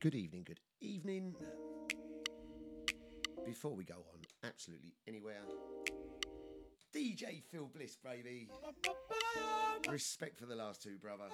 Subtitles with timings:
[0.00, 1.34] Good evening, good evening.
[3.46, 5.40] Before we go on, absolutely anywhere,
[6.94, 8.48] DJ Phil Bliss, baby.
[9.90, 11.24] Respect for the last two, brother.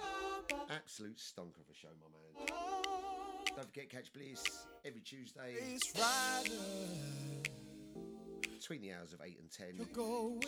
[0.69, 2.47] Absolute stonker of a show, my man.
[3.55, 4.43] Don't forget, catch Bliss
[4.85, 5.55] every Tuesday.
[8.59, 9.87] Between the hours of 8 and 10.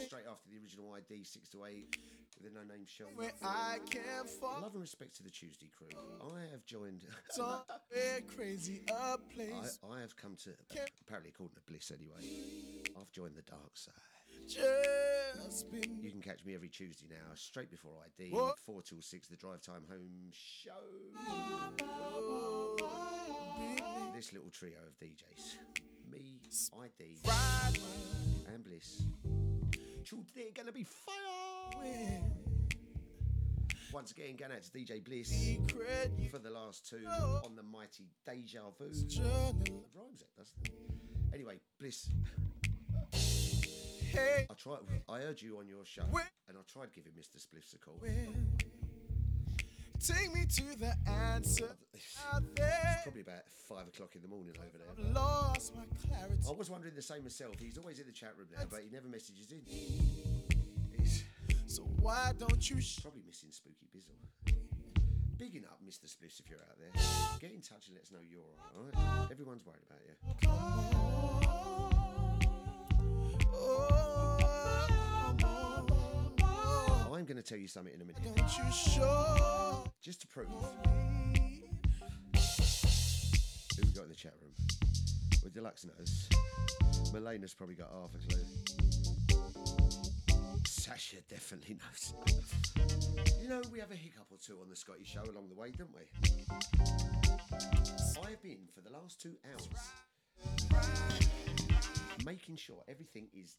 [0.06, 1.98] Straight after the original ID, 6 to 8
[2.46, 4.62] within our name shall Where I can fall.
[4.62, 5.88] Love and respect to the Tuesday crew.
[6.22, 7.04] I have joined.
[7.30, 7.64] Somewhere
[8.28, 9.80] crazy a place.
[9.84, 10.52] I, I have come to,
[11.02, 12.22] apparently according to Bliss anyway,
[13.00, 13.94] I've joined the dark side.
[14.48, 15.98] Just been.
[16.02, 18.60] You can catch me every Tuesday now, straight before ID, what?
[18.60, 20.72] 4 till 6, the drive time home show.
[24.16, 25.56] This little trio of DJs.
[26.12, 26.40] Me,
[26.84, 28.54] ID, Friday.
[28.54, 29.02] and Bliss.
[30.36, 31.35] They're gonna be fire.
[33.94, 35.58] Once again, going out to DJ Bliss
[36.30, 38.86] for the last two on the mighty Deja Vu.
[38.88, 40.72] Rhymes it, doesn't it?
[41.34, 42.10] Anyway, Bliss,
[44.16, 44.80] Hey, I tried.
[45.10, 46.04] I heard you on your show,
[46.48, 47.36] and I tried giving Mr.
[47.36, 48.00] Spliffs a call.
[50.00, 51.76] take me to the answer
[52.32, 53.00] out there.
[53.04, 54.88] Probably about five o'clock in the morning over there.
[54.90, 56.40] I've lost my clarity.
[56.48, 57.56] I was wondering the same myself.
[57.60, 60.45] He's always in the chat room now, but he never messages in.
[61.84, 64.16] Why don't you sh- probably missing Spooky Bizzle.
[65.38, 66.06] Bigging up Mr.
[66.06, 66.92] Spliffs if you're out there.
[67.40, 68.42] Get in touch and let us know you're
[68.78, 69.32] alright?
[69.32, 70.16] Everyone's worried about you.
[73.58, 74.06] Oh.
[77.26, 78.22] I'm going to tell you something in a minute.
[78.24, 80.62] Don't you show Just to prove who
[83.82, 84.52] we got in the chat room.
[85.42, 86.30] Well, Deluxe knows.
[87.12, 88.85] Melena's probably got half a clue.
[90.86, 92.14] Sasha definitely knows.
[93.42, 95.72] you know, we have a hiccup or two on the Scotty show along the way,
[95.72, 96.02] don't we?
[98.24, 99.68] I've been for the last two hours
[102.24, 103.58] making sure everything is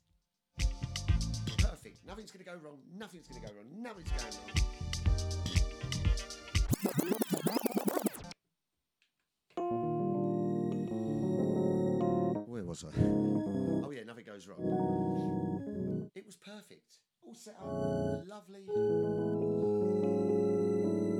[1.58, 2.06] perfect.
[2.06, 2.78] Nothing's going to go wrong.
[2.96, 3.66] Nothing's going to go wrong.
[3.82, 4.32] Nothing's going
[12.36, 12.44] wrong.
[12.46, 12.92] Where was I?
[13.84, 16.10] Oh yeah, nothing goes wrong.
[16.14, 17.00] It was perfect.
[17.26, 18.66] All set up, lovely.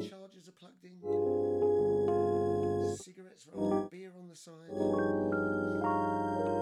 [0.08, 1.00] Chargers are plugged in.
[2.96, 4.70] Cigarettes rolled, beer on the side.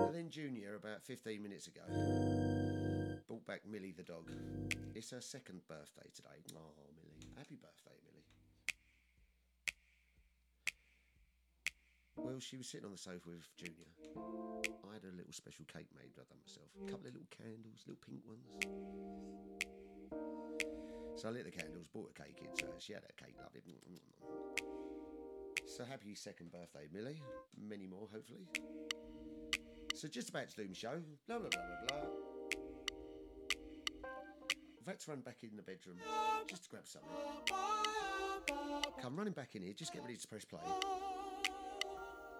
[0.06, 1.82] And then Junior, about 15 minutes ago,
[3.26, 4.30] brought back Millie the dog.
[4.94, 6.42] It's her second birthday today.
[6.56, 7.34] Oh, Millie.
[7.36, 8.13] Happy birthday, Millie.
[12.16, 13.86] Well, she was sitting on the sofa with Junior.
[14.16, 16.68] I had a little special cake made I'd done myself.
[16.80, 18.46] A couple of little candles, little pink ones.
[21.16, 23.62] So I lit the candles, bought a cake in, so she had a cake, lovely.
[25.66, 27.20] So happy second birthday, Millie.
[27.58, 28.46] Many more, hopefully.
[29.94, 31.00] So just about to do my show.
[31.26, 32.08] Blah, blah, blah, blah, blah.
[34.80, 35.96] I've had to run back in the bedroom
[36.46, 37.10] just to grab something.
[39.00, 40.60] Come running back in here, just get ready to press play.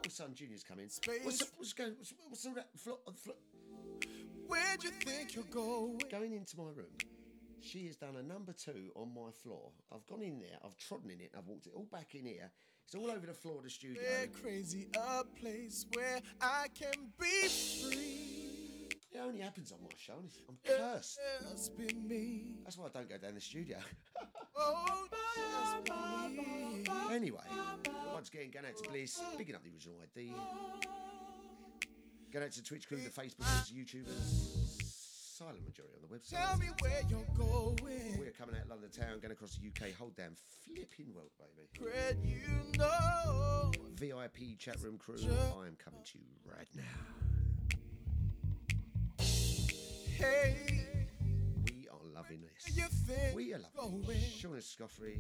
[0.09, 0.89] Son Junior's coming.
[1.23, 1.95] What's, up, what's going?
[1.99, 2.69] What's, what's all that?
[2.77, 3.35] Flo, uh, flo,
[4.47, 6.01] Where'd you think you're going?
[6.11, 6.93] going into my room.
[7.61, 9.71] She has done a number two on my floor.
[9.93, 12.51] I've gone in there, I've trodden in it, I've walked it all back in here.
[12.87, 14.03] It's all over the floor of the studio.
[14.03, 18.89] We're crazy, a place where I can be free.
[19.11, 20.15] It only happens on my show.
[20.49, 21.19] I'm cursed.
[21.51, 22.57] Just be me.
[22.65, 23.79] That's why I don't go down the studio.
[24.57, 25.07] Oh,
[27.13, 27.41] anyway,
[28.13, 30.33] once again, going out to Bliss, picking up the original ID.
[32.33, 34.83] Going out to Twitch crew, the Facebookers, YouTubers,
[35.37, 36.39] silent majority on the website.
[36.47, 38.17] Tell me where you're going.
[38.19, 41.69] We're coming out of London town, going across the UK, whole damn flipping world, baby.
[41.79, 42.43] Fred, you
[42.79, 43.73] know.
[43.97, 46.83] VIP chat room crew, I am coming to you right now.
[50.17, 50.64] Hey,
[52.25, 53.35] loving this.
[53.35, 54.33] We are loving it.
[54.39, 55.19] Shaun Escoffery,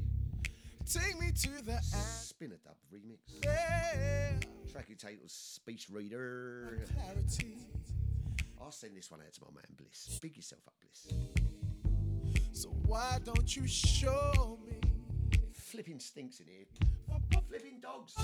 [0.90, 3.46] Take me to the Spinna Dub remix.
[3.46, 4.48] answer.
[4.72, 6.80] Tracky Title's Speech Reader.
[8.60, 10.18] I'll send this one out to my man Bliss.
[10.20, 11.08] Big yourself up, Bliss.
[12.52, 14.76] So why don't you show me?
[15.52, 16.66] Flipping stinks in here.
[17.48, 18.14] Flipping dogs.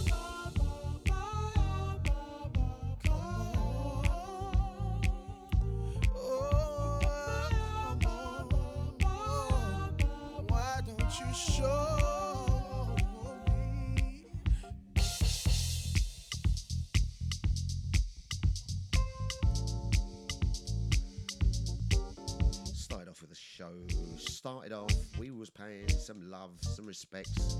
[22.74, 23.72] Started off with a show.
[24.18, 27.56] Started off, we was paying some love, some respects.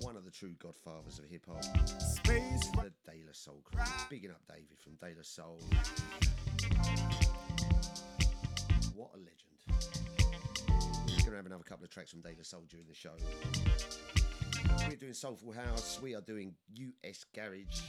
[0.00, 1.62] One of the true godfathers of hip hop,
[2.24, 3.82] the De La Soul crew.
[4.08, 5.60] Bigging up David from De La Soul.
[8.94, 9.49] What a legend.
[11.30, 13.12] We're gonna have another couple of tracks from De La Soul during the show.
[14.88, 16.00] We're doing Soulful House.
[16.02, 17.82] We are doing US Garage.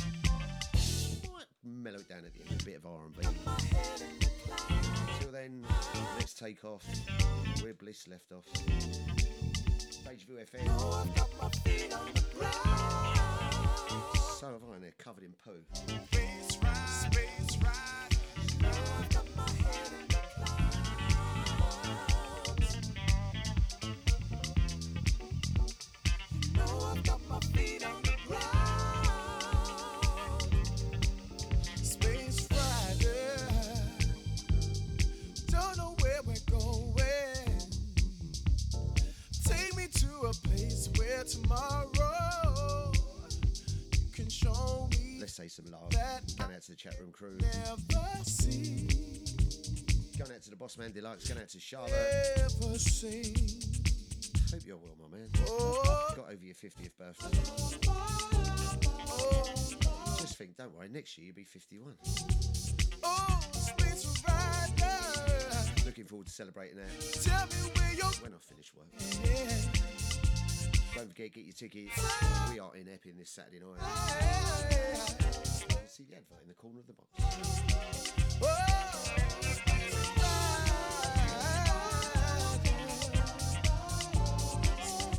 [1.28, 3.26] Might mellow it down at the end, a bit of R&B.
[5.20, 5.66] Till then,
[6.20, 6.86] let's take off.
[7.64, 8.46] Where Bliss left off.
[10.04, 10.68] Deja FM.
[14.40, 15.64] So have I, and they're covered in poo.
[15.74, 18.01] Space ride, space ride.
[40.26, 42.92] a place where tomorrow
[43.94, 45.18] you can show me.
[45.20, 45.90] Let's say some love.
[46.38, 47.38] Going out to the chat room crew.
[47.40, 48.88] Never see.
[50.18, 51.28] Going out to the boss man deluxe.
[51.28, 51.92] Going out to Charlotte.
[52.38, 53.36] Never seen.
[54.52, 55.30] Hope you're well, my man.
[55.48, 56.14] Oh.
[56.16, 57.40] Got over your 50th birthday.
[57.88, 59.44] Oh.
[60.20, 61.96] Just think, don't worry, next year you'll be 51.
[63.04, 63.42] Oh,
[65.86, 66.88] Looking forward to celebrating that.
[68.22, 68.88] when I finish work.
[69.26, 69.81] Yeah.
[70.96, 72.00] Don't forget, get your tickets.
[72.52, 73.80] We are in Epping this Saturday night.
[75.88, 77.10] See the advert in the corner of the box.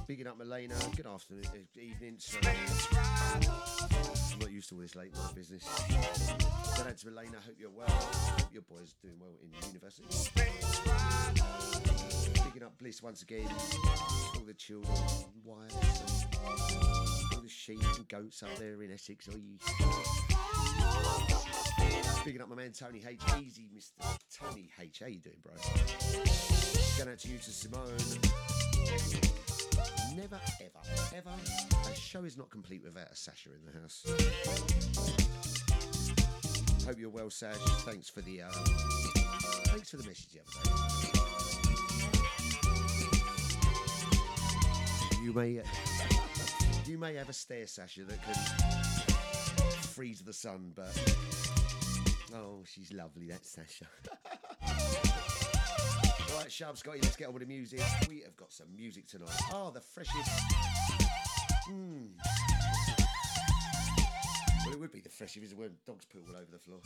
[0.06, 0.74] Bigging up Milena.
[0.94, 2.18] Good afternoon, uh, evening.
[4.32, 5.64] I'm not used to all this late night business.
[6.76, 7.38] Shout out to Milena.
[7.46, 7.88] Hope you're well.
[7.88, 10.04] Hope your boy's doing well in university.
[12.52, 13.48] Picking up Bliss once again.
[14.34, 14.94] All the children,
[15.42, 16.36] wives, and
[17.32, 19.26] all the sheep and goats up there in Essex.
[19.30, 19.40] Oi.
[22.24, 23.22] Picking up my man Tony H.
[23.40, 24.18] Easy, Mr.
[24.38, 24.98] Tony H.
[25.00, 25.54] How you doing, bro?
[26.98, 27.96] Going out to you to Simone.
[30.14, 31.90] Never, ever, ever.
[31.90, 34.04] A show is not complete without a Sasha in the house.
[36.84, 37.56] Hope you're well, Sash.
[37.86, 38.50] Thanks for the uh,
[39.70, 40.91] thanks for the message the other
[45.22, 45.62] You may
[46.84, 50.90] you may have a stare, Sasha, that can freeze the sun, but
[52.34, 53.86] oh, she's lovely, that Sasha.
[56.36, 57.80] Right, Sharp Scotty, let's get on with the music.
[58.08, 59.28] We have got some music tonight.
[59.52, 60.30] Oh, the freshest.
[61.66, 62.06] Hmm.
[64.64, 66.80] Well, it would be the freshest if it weren't dogs poo all over the floor.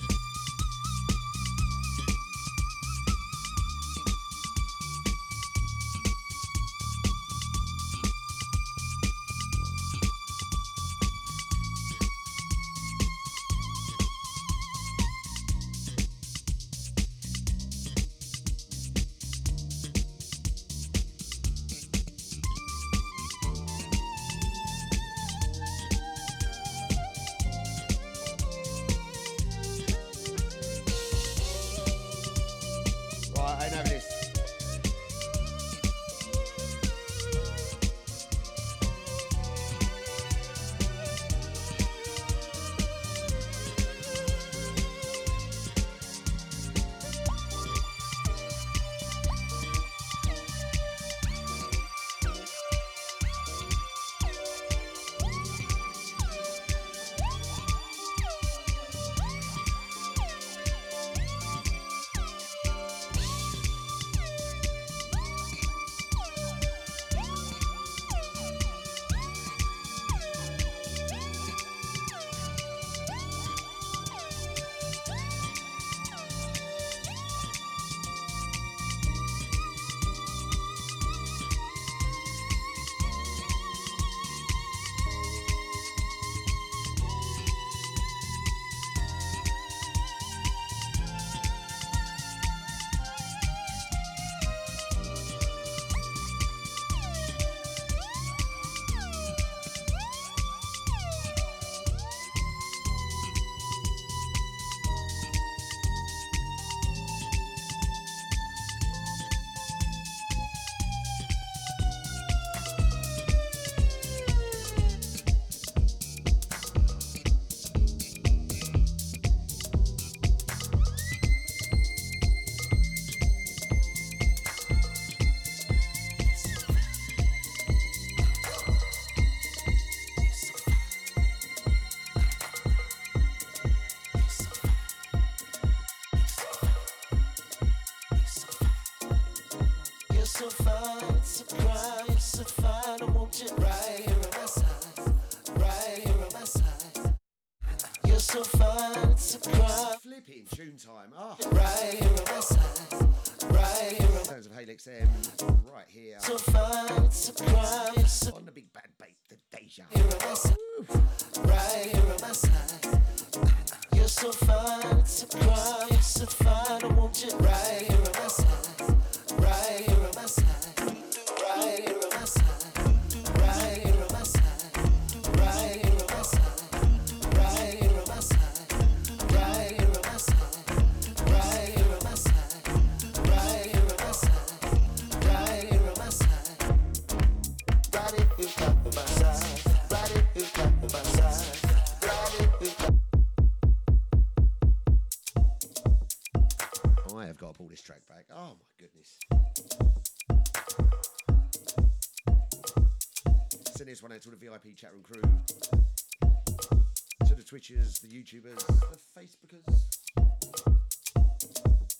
[208.17, 209.77] YouTubers, the Facebookers.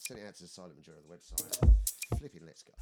[0.01, 2.19] Send it out to the silent majority of the website.
[2.19, 2.73] Flipping let's go.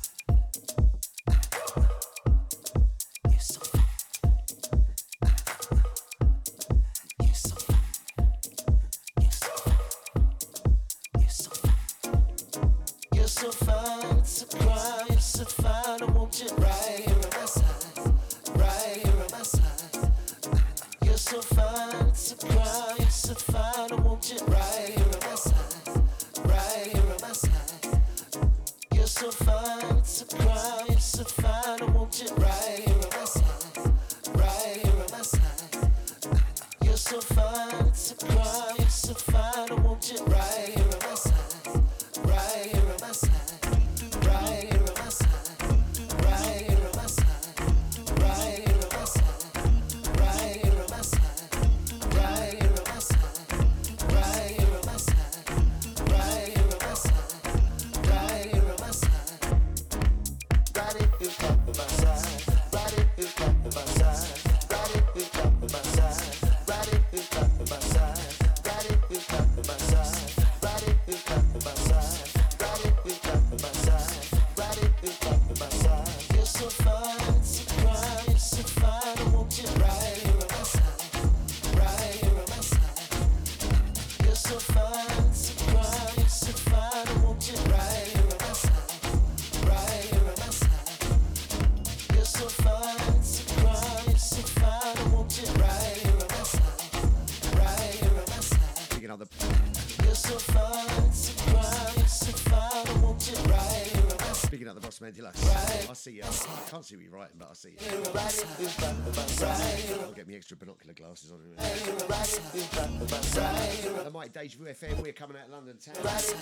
[106.05, 106.23] see you.
[106.23, 107.77] I can't see what you're writing, but I see you.
[110.03, 111.41] I'll get me extra binocular glasses on.
[113.97, 115.01] Hello, Mike, Deja Vu FM.
[115.01, 115.95] We're coming out of London town.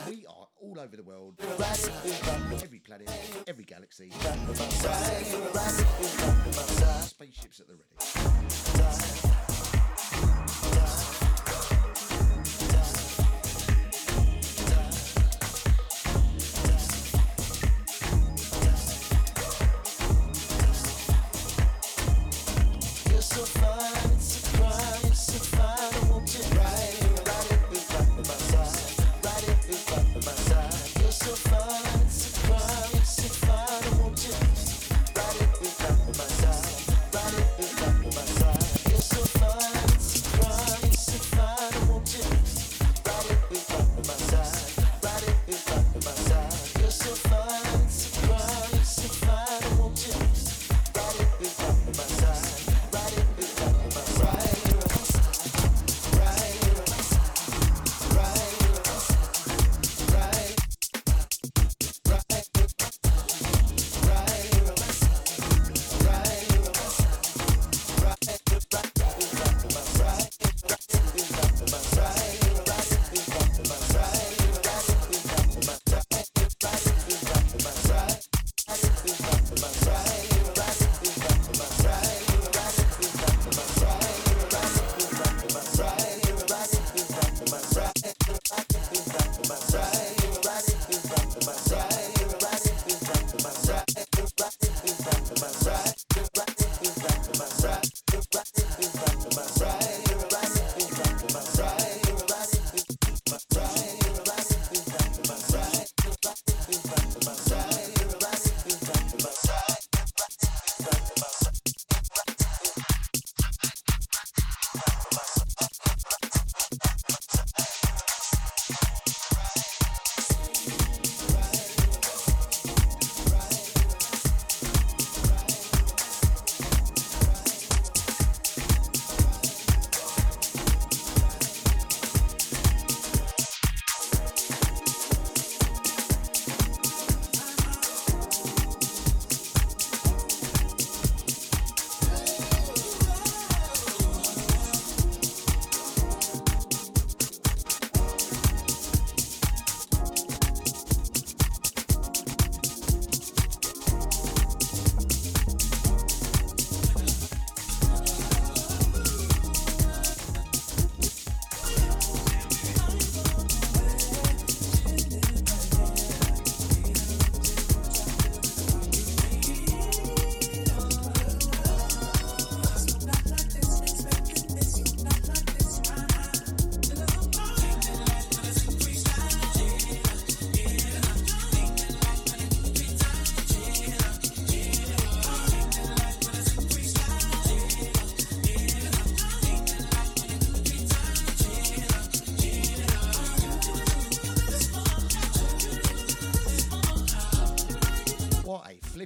[0.08, 3.08] We are all over the world, every planet,
[3.46, 4.10] every galaxy.
[7.00, 9.11] Spaceships at the ready.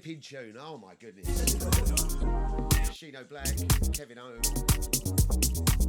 [0.09, 0.57] In tune.
[0.61, 1.27] Oh my goodness.
[2.91, 3.49] Shino Black,
[3.93, 4.39] Kevin O.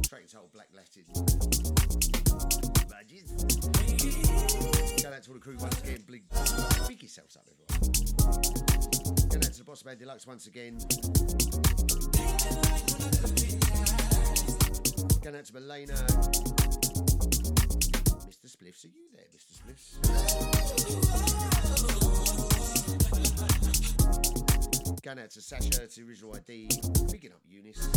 [0.02, 1.04] Track title Black Latin.
[2.88, 3.30] Badges.
[5.02, 6.02] Going out to all the crew once again.
[6.06, 6.24] Blink.
[6.88, 7.92] Big yourselves up, everyone.
[9.28, 10.78] Going out to the Boss Man Deluxe once again.
[15.22, 17.67] Going out to Melena.
[18.48, 18.56] Mr.
[18.56, 19.52] Spliffs, are you there, Mr.
[19.58, 20.00] Spliffs?
[25.02, 26.68] Going out to Sasha, to Original ID.
[27.10, 27.88] Picking up Eunice.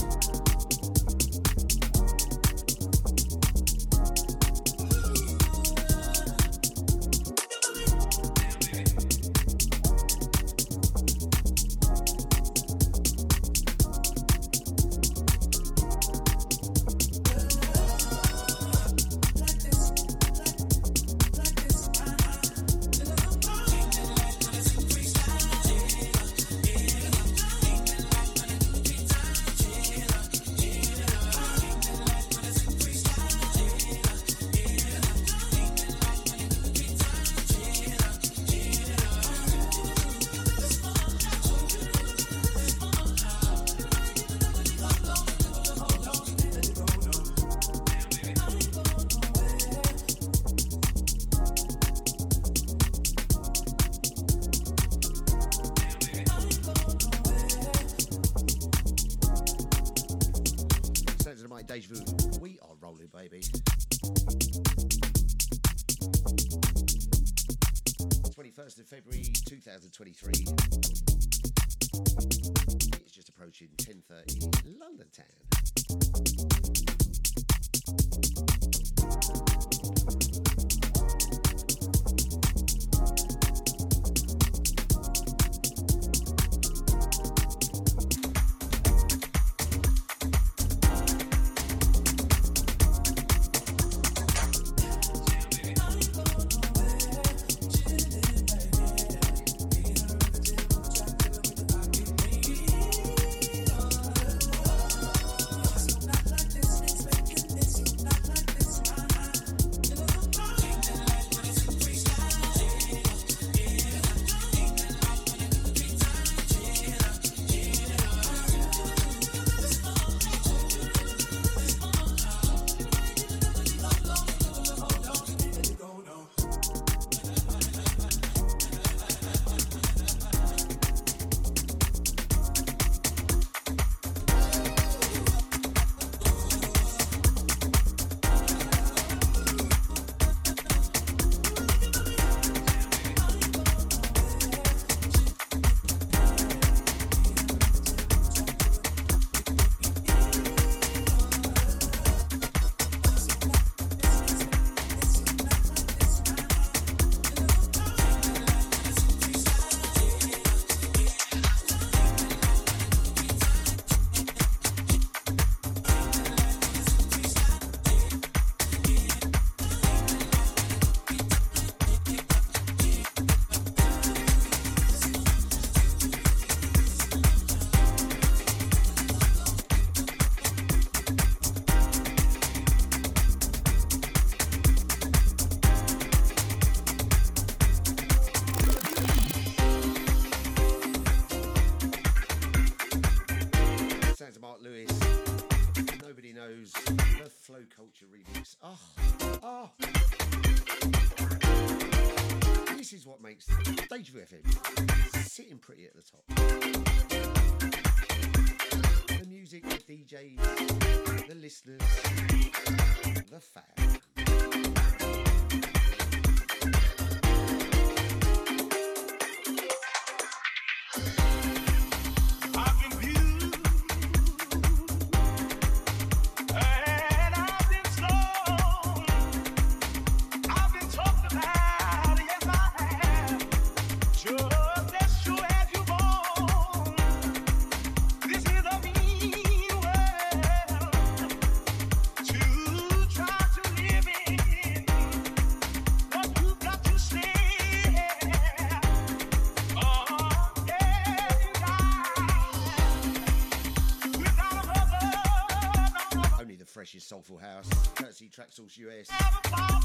[257.31, 257.69] Soulful house.
[257.95, 259.09] Courtesy Track Source US.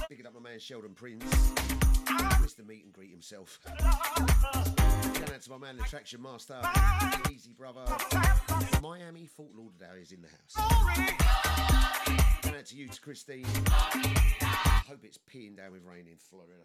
[0.08, 1.24] Picking up my man Sheldon Prince.
[2.04, 2.66] Mr.
[2.66, 3.58] Meet and Greet himself.
[3.64, 6.60] Going out to my man, Attraction Master,
[7.30, 7.84] Easy Brother,
[8.82, 10.54] Miami Fort Lauderdale is in the house.
[12.42, 13.46] Going out to you, to Christine.
[14.88, 16.62] Hope it's peeing down with rain in Florida.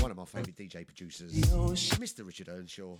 [0.00, 2.26] One of my favourite DJ producers, Mr.
[2.26, 2.96] Richard Earnshaw,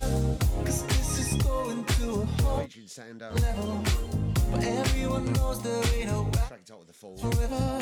[5.65, 6.05] a way
[6.47, 7.17] track title The Fall.
[7.17, 7.79] forever.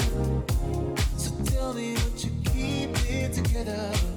[1.18, 4.13] So tell me what you keep it together.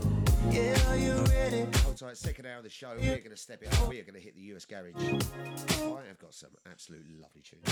[2.06, 3.88] Are second hour of the show, we're going to step it up.
[3.88, 4.94] We're going to hit the US Garage.
[4.94, 7.66] I have got some absolute lovely tunes.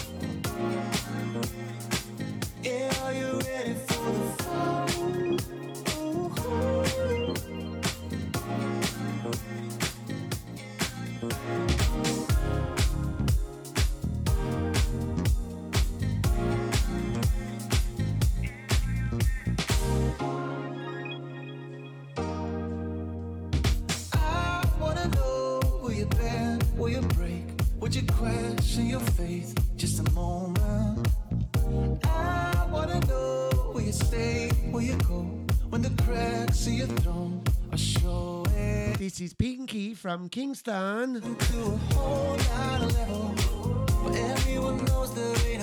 [2.61, 4.11] Yeah, are you ready for
[11.29, 11.84] the
[26.85, 27.45] will you break,
[27.81, 28.03] would you
[28.77, 29.55] in your faith?
[29.75, 31.09] Just a moment.
[32.05, 35.23] I wanna know will you stay, will you go
[35.71, 37.43] when the cracks in your throne
[37.73, 41.23] are showing This is Pinky from Kingston.
[41.23, 43.29] to a whole nother level
[44.05, 45.63] where everyone knows there ain't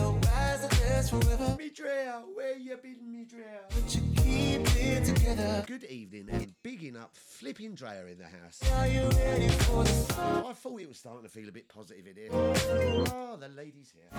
[1.01, 1.57] rise forever.
[1.59, 3.61] Midrea, where you been, Midrea?
[3.69, 5.63] But you keep it together.
[5.67, 8.59] Good evening and bigging up Flipping Drea in the house.
[8.73, 10.47] Are you ready for the fall?
[10.47, 12.29] I thought it was starting to feel a bit positive in here.
[12.31, 14.09] Oh, the ladies here.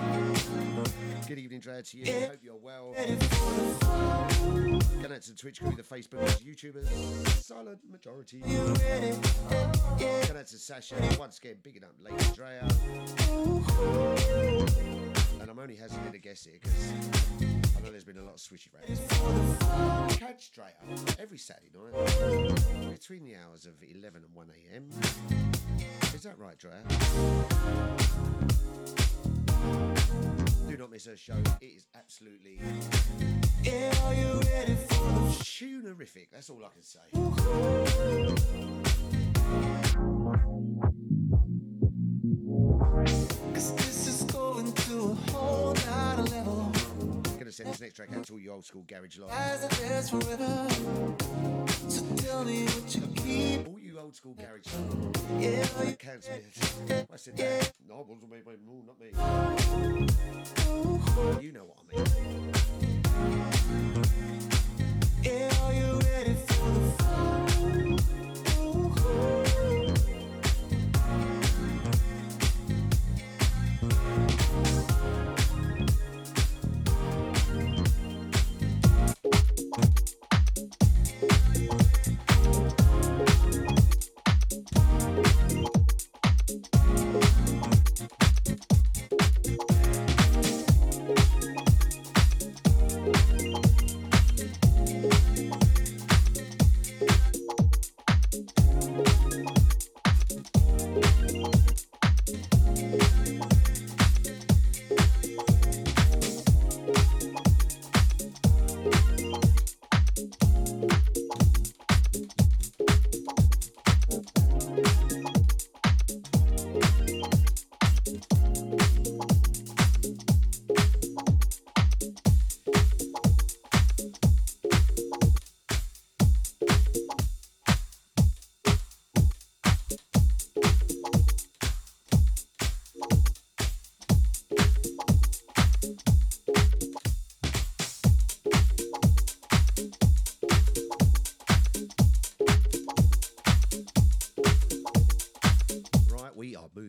[1.27, 2.27] Good evening, Drea, to you.
[2.27, 2.93] Hope you're well.
[2.95, 4.27] Ready for the fall?
[5.01, 6.87] Going out to the Twitch crew, the Facebook, YouTubers,
[7.41, 8.41] silent majority.
[8.45, 8.75] You.
[9.99, 12.67] Going out to Sasha, once again, bigging up Lady Drea.
[15.53, 16.91] I'm only hazarding a guess here because
[17.77, 20.17] I know there's been a lot of swishy rants.
[20.17, 20.65] Catch Drea
[21.19, 24.89] every Saturday night between the hours of 11 and 1 a.m.
[26.11, 26.81] Is that right, Drea?
[30.67, 31.35] Do not miss her show.
[31.61, 32.59] It is absolutely
[35.43, 36.29] tunerific.
[36.31, 36.99] That's all I can say.
[47.53, 49.29] Send this next track out to all you old school garage lot.
[49.29, 50.67] Rise that forever.
[51.87, 53.67] So tell me what you keep.
[53.67, 54.65] All you old school garage.
[55.39, 57.07] Yeah, are you Cancel it.
[57.13, 57.71] I said that.
[57.87, 59.09] No, it wasn't me, me, no, not me.
[61.45, 62.62] You know what I mean.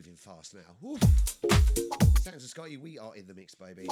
[0.05, 0.61] Moving fast now.
[0.81, 0.99] Woo.
[2.21, 3.89] Sounds of Scotty, we are in the mix, baby.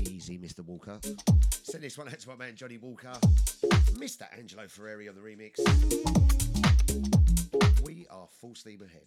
[0.00, 0.60] Easy, Mr.
[0.66, 0.98] Walker.
[1.62, 3.12] Send this one out to my man Johnny Walker.
[3.92, 4.24] Mr.
[4.36, 5.60] Angelo Ferreri on the remix.
[7.84, 9.06] We are full steam ahead.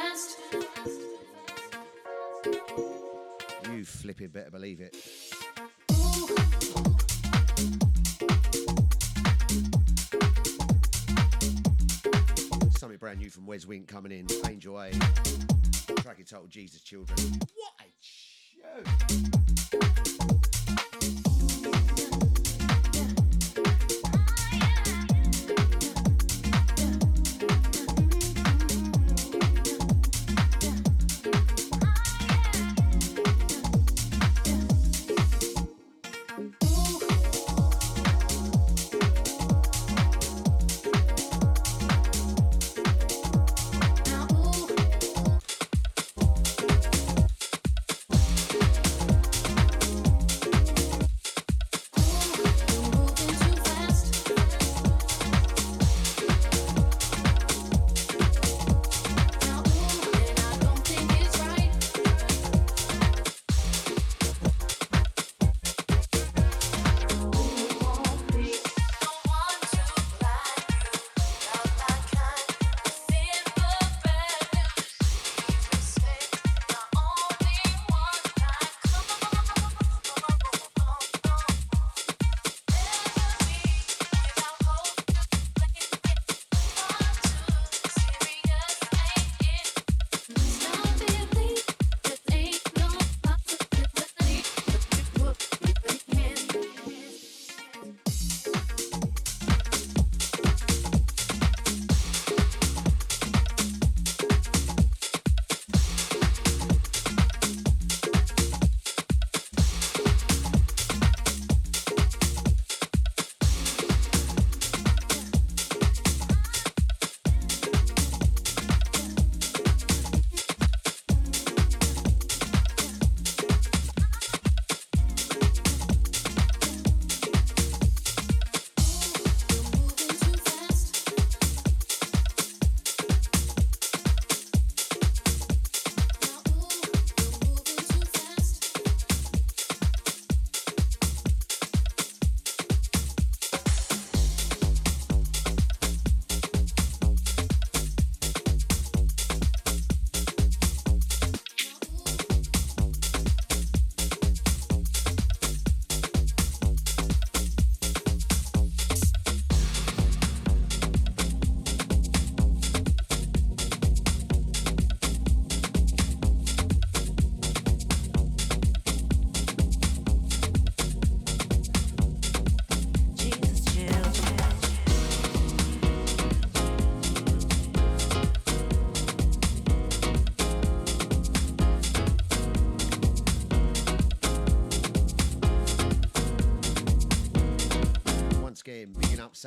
[0.00, 0.38] Fast.
[3.70, 4.96] You flipping better believe it.
[12.78, 14.26] Something brand new from Wez Wynt coming in.
[14.48, 14.90] Angel A.
[16.00, 17.29] Track entitled Jesus Children.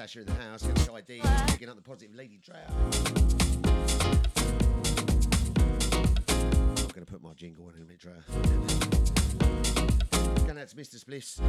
[0.04, 2.38] Sasha in the house, ID, bigging up the positive Lady.
[2.50, 2.62] I'm
[6.88, 8.12] going to put my jingle on in a minute, Drow.
[10.46, 11.06] Going out to Mr.
[11.06, 11.36] Bliss.
[11.36, 11.44] Do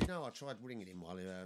[0.00, 1.44] you know I tried ringing him while uh,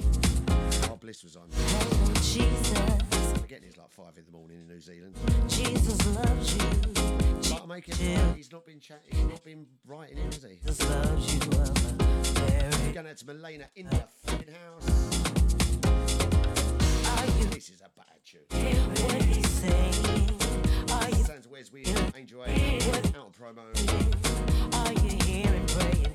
[0.86, 1.48] while Bliss was on?
[1.50, 5.16] I'm forgetting it's like five in the morning in New Zealand.
[5.48, 6.62] Jesus loves you.
[7.50, 8.36] But I make it right.
[8.36, 9.10] He's not been chatting.
[9.10, 10.60] He's not been writing in, has he?
[10.64, 11.40] Jesus loves you.
[12.94, 15.13] Going out to Milena in the fucking house.
[17.50, 18.40] This is a bad tune.
[19.02, 20.30] what he's saying.
[20.90, 21.84] Are you, Sounds Where's We,
[22.16, 23.64] Angel A, out of promo.
[24.74, 26.14] are you hearing, praying,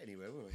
[0.00, 0.49] get anywhere, will we?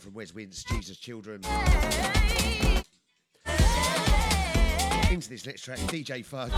[0.00, 1.42] From Wez Wynt, Jesus Children.
[5.10, 6.52] Into this next track, DJ Fudge.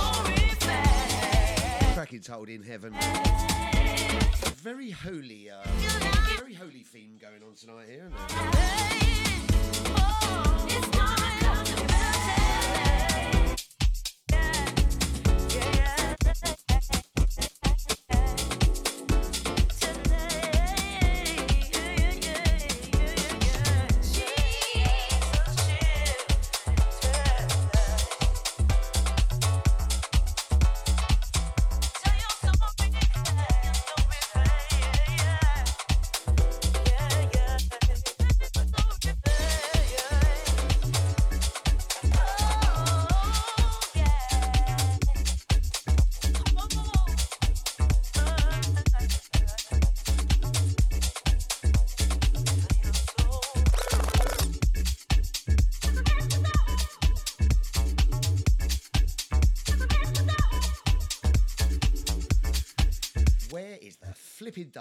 [1.94, 2.94] Track entitled In Heaven.
[4.62, 5.60] Very holy, uh,
[6.38, 8.31] very holy theme going on tonight here, isn't?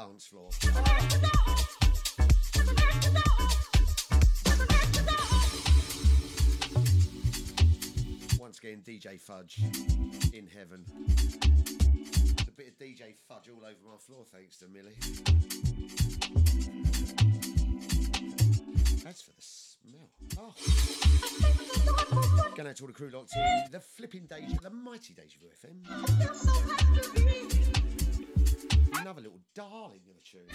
[0.02, 0.50] Dance floor?
[8.40, 9.60] Once again, DJ Fudge
[10.34, 10.84] in heaven.
[12.48, 14.96] A bit of DJ Fudge all over my floor, thanks to Millie.
[19.04, 20.10] That's for the smell.
[20.40, 20.54] Oh.
[22.56, 23.66] Going out to all the crew locked in.
[23.72, 27.81] The flipping Deja, the mighty Deja Vu FM.
[28.94, 30.48] Another little darling of a tune.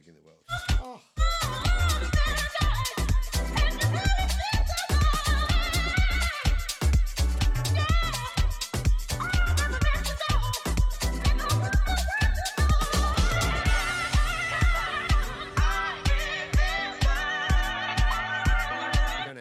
[0.00, 0.44] Thing in the world.
[0.82, 1.00] Oh.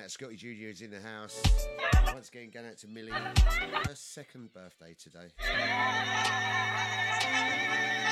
[0.08, 1.42] Scotty Junior is in the house.
[2.08, 3.12] Once again, going out to Millie.
[3.12, 5.30] Her second birthday today.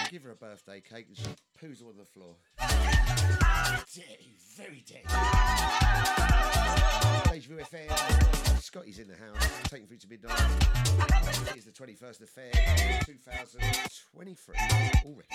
[0.10, 1.26] Give her a birthday cake and she
[1.62, 2.36] poos all over the floor.
[3.94, 5.04] Dirty, very dirty.
[7.30, 8.62] Deja Vu FM.
[8.62, 10.40] Scotty's in the house, taking through to midnight.
[11.50, 14.56] It is the 21st of Feb, 2023.
[15.06, 15.28] Already.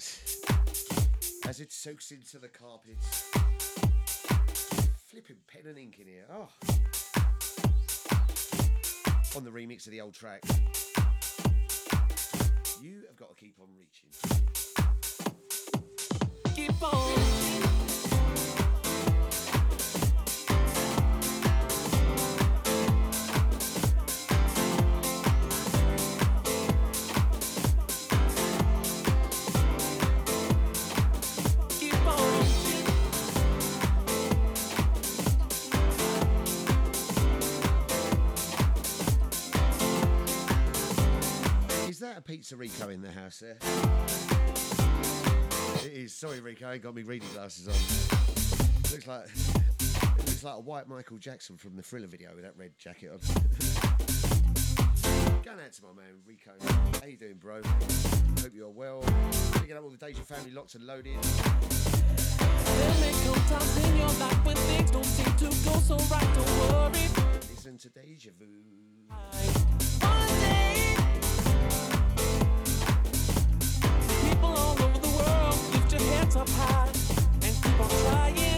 [0.00, 0.40] As,
[1.48, 3.30] as it soaks into the carpets.
[5.10, 6.24] Flipping pen and ink in here.
[6.32, 6.48] Oh.
[9.36, 10.42] On the remix of the old track.
[12.80, 14.10] You have got to keep on reaching.
[16.54, 17.69] Keep on.
[42.30, 43.58] Pizza Rico in the house there?
[45.84, 46.14] It is.
[46.14, 47.74] Sorry, Rico, I ain't got me reading glasses on.
[48.92, 52.56] Looks like it looks like a white Michael Jackson from the Thriller video with that
[52.56, 53.18] red jacket on.
[55.42, 56.52] Going out to my man Rico.
[57.00, 57.62] How you doing, bro?
[58.42, 59.02] Hope you're well.
[59.54, 61.20] Picking up all the Deja family locked and loaded.
[61.20, 63.80] There may come times
[76.36, 76.86] up high
[77.42, 78.49] and keep on trying.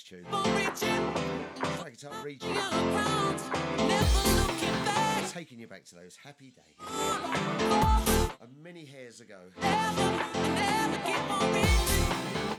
[0.00, 0.24] This tune.
[0.30, 3.40] for reaching it up, reaching.
[5.30, 6.88] Taking you back to those happy days.
[8.40, 9.38] And many hairs ago,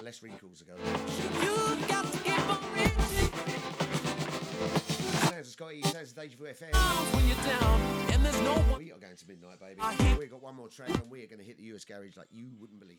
[0.04, 0.74] less wrinkles ago.
[1.42, 2.60] You got to keep on.
[5.28, 6.76] Sounds of Scotty, sounds of Deja Vu FM.
[7.16, 7.82] When you're down
[8.12, 8.80] and there's no one.
[8.80, 9.82] We are going to midnight, baby.
[10.18, 12.28] We've got one more track and we are going to hit the US garage like
[12.32, 12.91] you wouldn't believe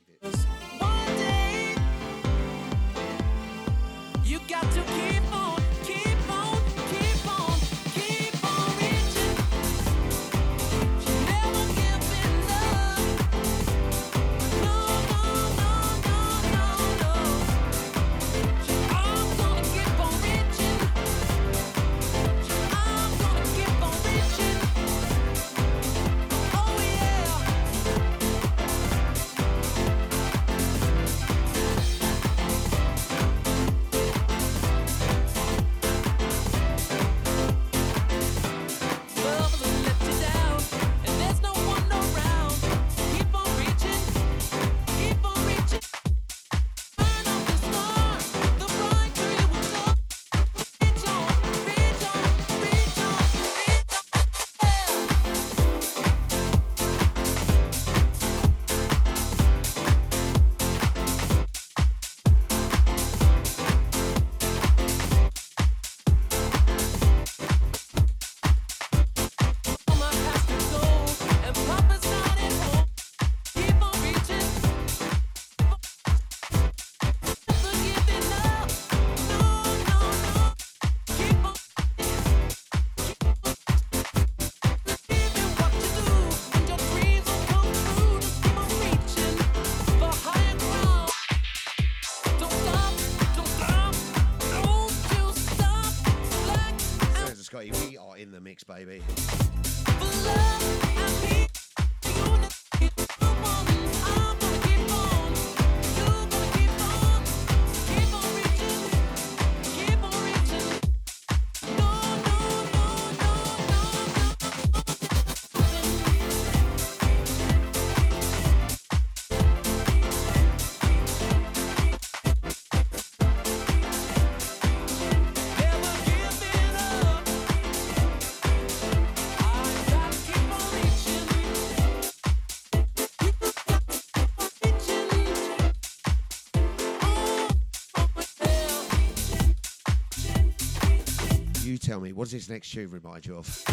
[142.14, 143.64] what does this next tune remind you of?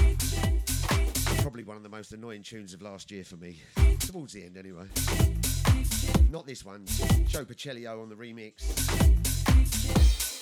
[1.41, 3.61] Probably one of the most annoying tunes of last year for me.
[3.99, 4.85] Towards the end, anyway.
[6.29, 6.85] Not this one.
[7.27, 8.63] Joe Pacelio on the remix.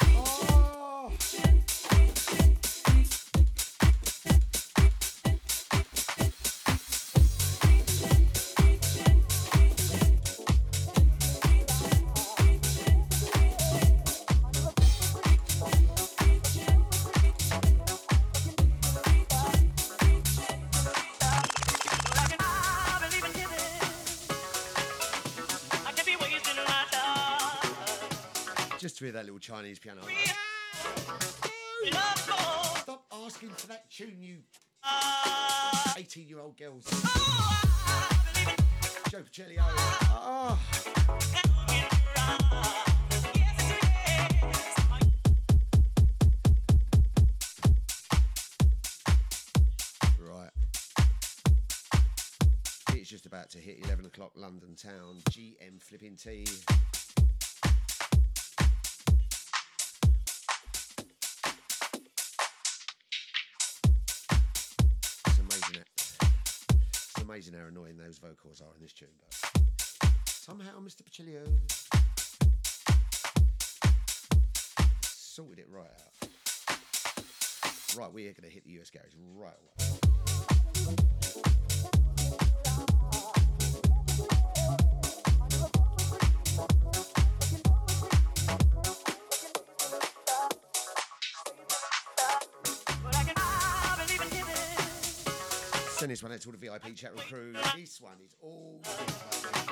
[0.01, 1.66] Oh.
[29.37, 30.01] Little Chinese piano.
[32.81, 34.37] Stop asking for that tune, you
[35.97, 36.85] 18 year old girls.
[39.09, 39.59] Joe Pacelio.
[39.59, 40.59] Oh.
[41.09, 41.17] oh,
[42.51, 42.83] oh.
[50.19, 50.49] Right.
[52.93, 55.21] It's just about to hit 11 o'clock London town.
[55.29, 56.45] GM flipping T.
[67.29, 69.33] amazing how annoying those vocals are in this tune, but
[70.27, 71.01] somehow Mr.
[71.03, 71.45] Pacilio
[75.03, 76.29] sorted it right out.
[77.97, 79.86] Right, we are going to hit the US garage right away.
[95.97, 97.53] Send this one out to all the VIP chat crew.
[97.75, 99.66] This one is all.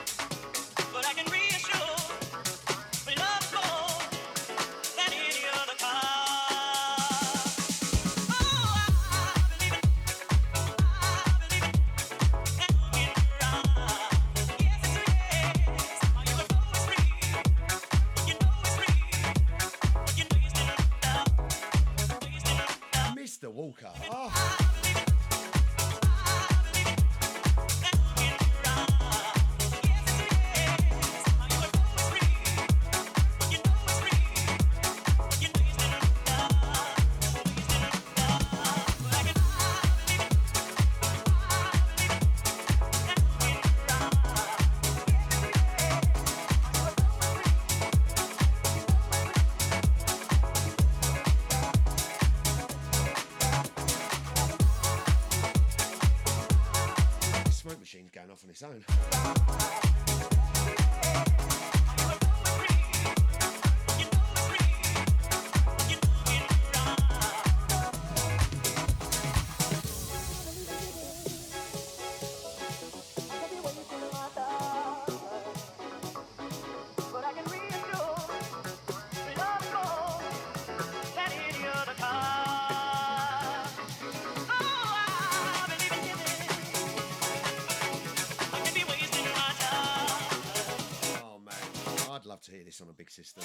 [93.16, 93.43] System.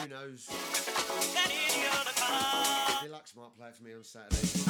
[0.00, 0.48] Who knows?
[3.02, 4.69] Deluxe might play it for me on Saturday.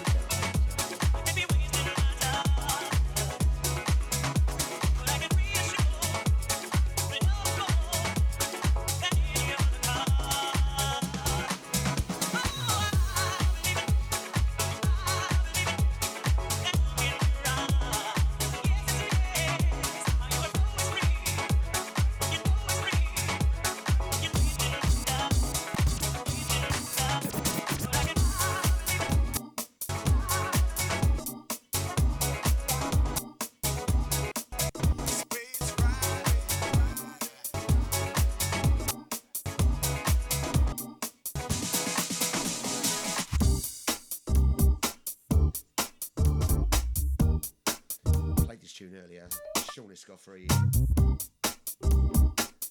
[49.91, 50.47] Escoffery.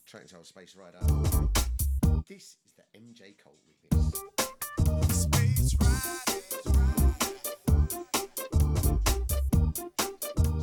[0.07, 0.99] Tractile Space Rider.
[2.27, 3.93] This is the MJ Cole remix.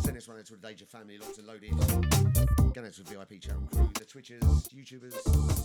[0.02, 1.78] Send this one out to the Deja family, locked and loaded.
[2.74, 5.14] Going out to the VIP channel crew, the Twitchers, YouTubers,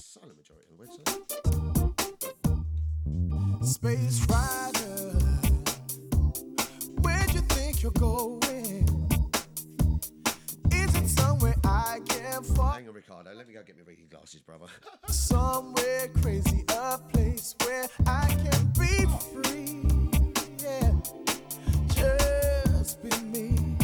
[0.03, 1.09] silent majority on the website.
[3.64, 5.18] Space Rider,
[7.01, 9.01] where'd you think you're going?
[11.17, 12.75] Somewhere I can find?
[12.77, 13.31] Hang on, Ricardo.
[13.35, 14.67] Let me go get my reading glasses, brother.
[15.09, 19.83] Somewhere crazy, a place where I can be free.
[20.63, 20.93] Yeah,
[21.95, 23.77] just be me.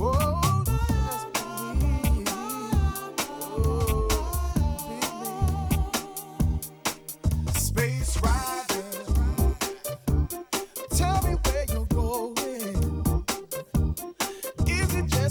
[0.00, 0.47] Oh,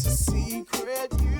[0.09, 1.11] secret.
[1.21, 1.36] You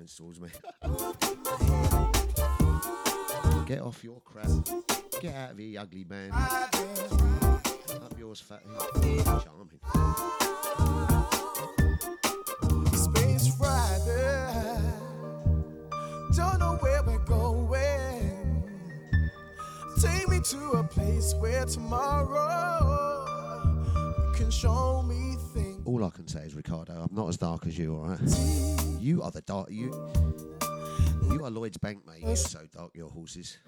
[0.00, 0.48] comments towards me.
[3.66, 4.48] Get off your crap.
[5.20, 6.30] Get out of here, ugly man.
[6.32, 6.74] Up
[8.18, 8.64] yours, fatty.
[9.24, 9.80] Charming.
[12.94, 14.80] Space rider.
[16.34, 18.64] Don't know where we're going.
[20.00, 23.26] Take me to a place where tomorrow
[24.06, 25.69] you can show me things.
[25.90, 28.20] All I can say is, Ricardo, I'm not as dark as you, alright?
[29.00, 29.72] You are the dark.
[29.72, 29.92] You.
[31.32, 32.22] You are Lloyd's Bank, mate.
[32.22, 33.58] You're so dark, your horses.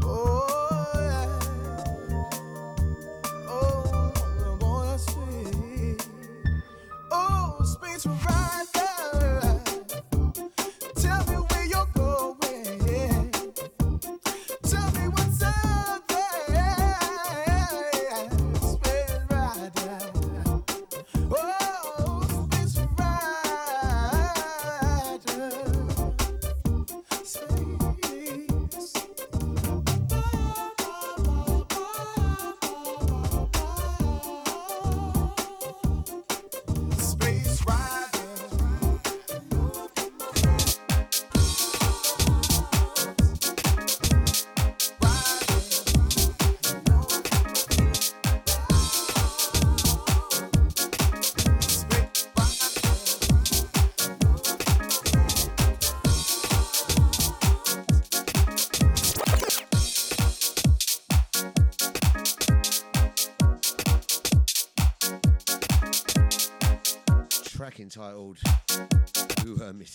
[0.00, 1.57] Oh, yeah.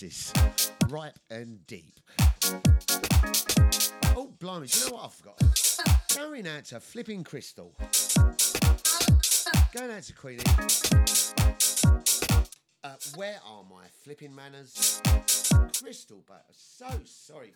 [0.04, 0.52] Her
[0.88, 1.98] Ripe and deep.
[4.14, 5.38] Oh, blimey, do you know what I forgot?
[6.14, 7.74] Going out to Flipping Crystal.
[9.72, 10.44] Going out to Queenie.
[12.84, 15.00] Uh, where are my flipping manners?
[15.82, 17.54] Crystal, but so sorry.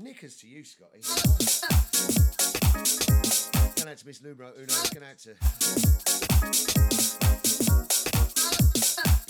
[0.00, 1.00] Knickers to you, Scotty.
[3.74, 4.72] Going out to Miss Numero Uno.
[4.94, 5.34] Going out to.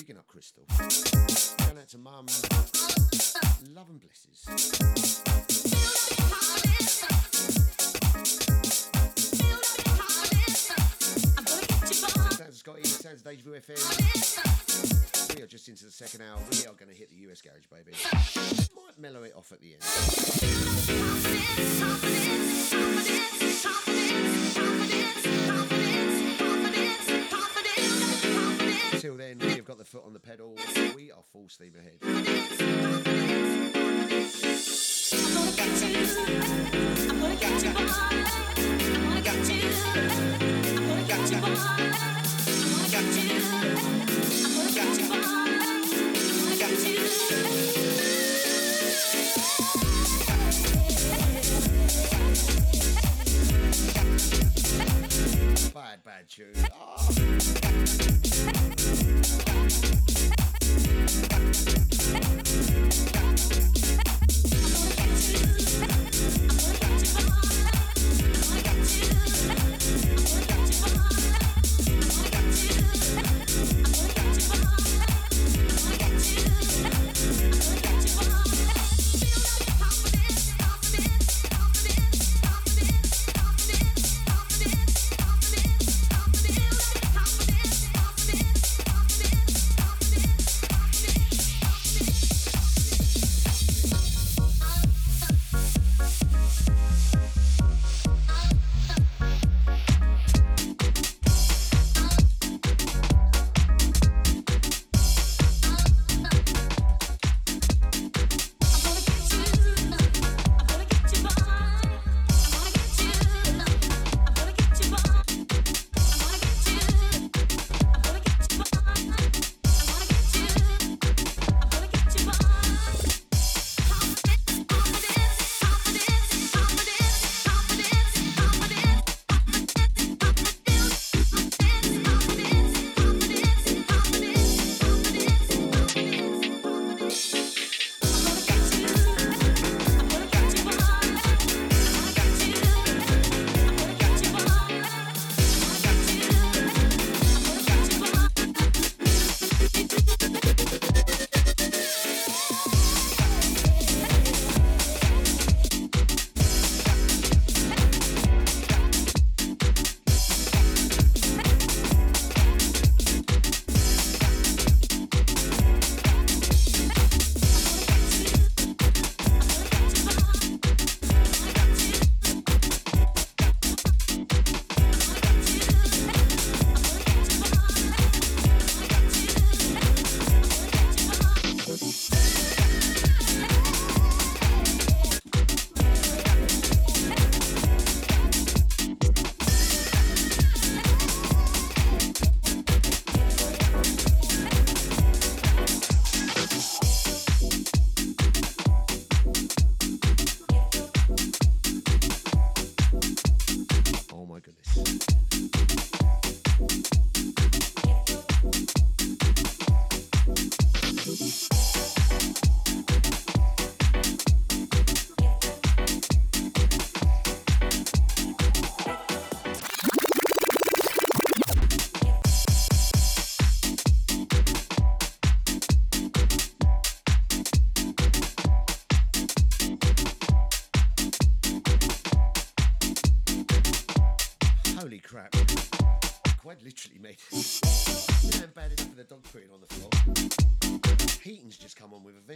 [0.09, 0.65] Picking up Crystal.
[1.67, 2.25] Going out to Mum.
[3.75, 4.41] Love and blesses.
[12.39, 15.37] Sounds Scotty, sounds Deja FM.
[15.37, 16.39] We are just into the second hour.
[16.53, 17.95] We are going to hit the US garage, baby.
[18.75, 19.85] Might mellow it off at the end.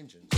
[0.02, 0.28] Vengeance.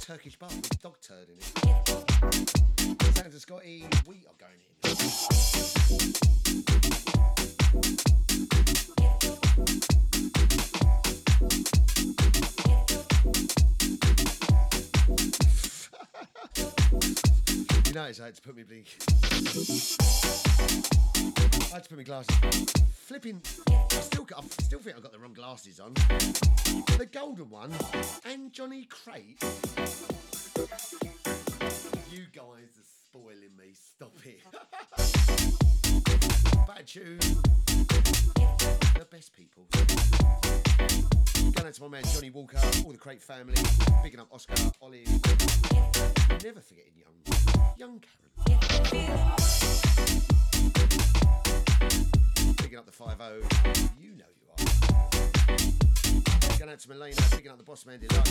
[0.00, 1.44] Turkish bath with dog turd in it.
[3.16, 4.92] Sounds of Scotty, we are going in.
[17.86, 18.96] You notice I had to put me blink.
[21.70, 22.50] I had to put my glasses on.
[22.92, 23.42] Flipping.
[23.68, 25.94] I still, I still think I've got the wrong glasses on.
[25.94, 27.72] The golden one
[28.24, 29.42] and Johnny Crate.
[32.10, 33.74] You guys are spoiling me.
[33.74, 34.40] Stop it.
[36.66, 37.18] Bad tune.
[38.94, 39.66] The best people.
[41.52, 43.56] Going out to my man Johnny Walker, all the Crate family,
[44.02, 45.06] picking up Oscar, Olive.
[46.42, 47.76] Never forgetting young.
[47.76, 49.65] Young Karen.
[52.76, 53.20] Picking up the 5
[53.98, 54.58] you know you are.
[56.58, 58.30] Going out to Melena, picking up the Boss Man Deluxe.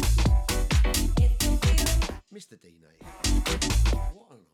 [2.31, 2.55] Mr.
[2.61, 2.99] Dine.
[4.13, 4.44] What on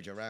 [0.00, 0.29] US around.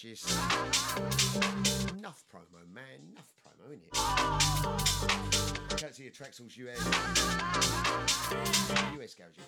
[0.00, 0.30] Freshest.
[1.98, 2.84] Enough promo, man.
[3.12, 3.92] Enough promo, innit?
[5.70, 6.78] Courtesy of Traxels US.
[9.00, 9.38] US Garage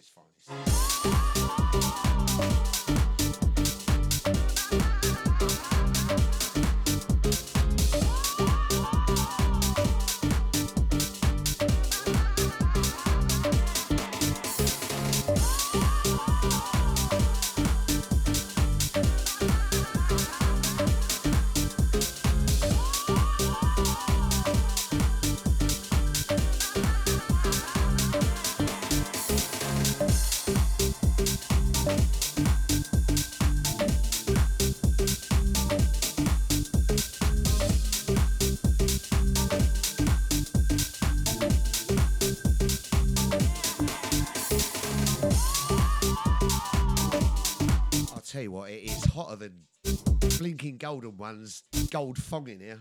[50.63, 52.79] blinking golden ones, gold fog in here.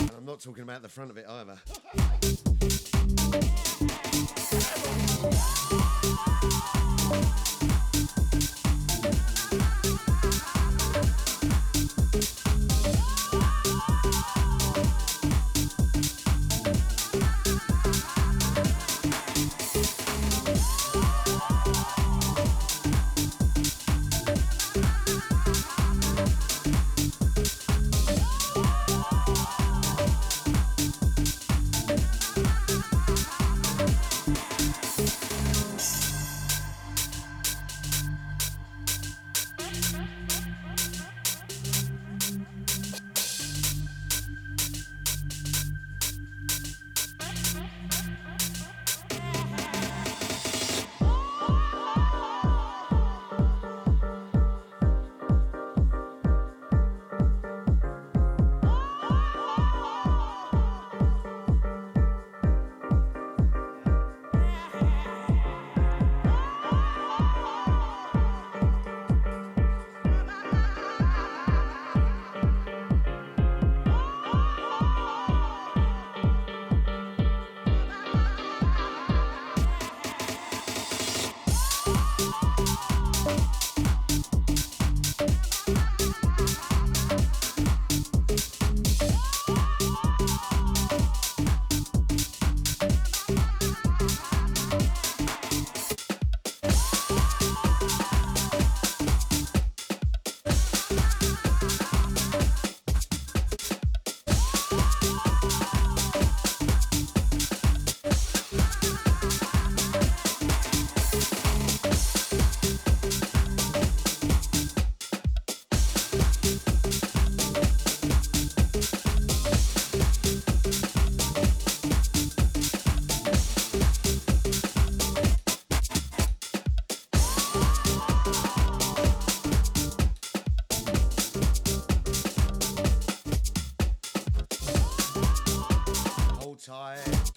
[0.00, 1.58] And I'm not talking about the front of it either.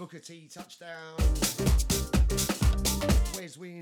[0.03, 1.15] Booker T touchdown.
[3.37, 3.72] Where's Win?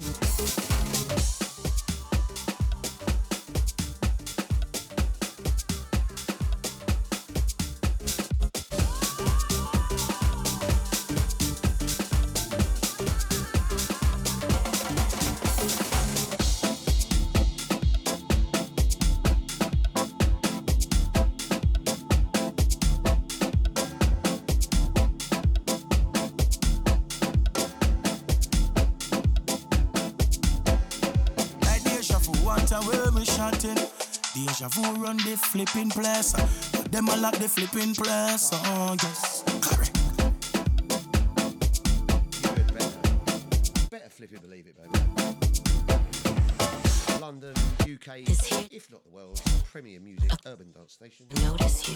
[34.61, 36.33] Deja vu run the flipping place.
[36.71, 38.51] But them a lock the flipping place.
[38.53, 39.93] Oh yes, correct.
[43.89, 44.99] Better flip it, believe it, baby.
[47.19, 48.19] London, UK,
[48.71, 51.25] if not the world's premier music urban dance station.
[51.41, 51.95] Notice you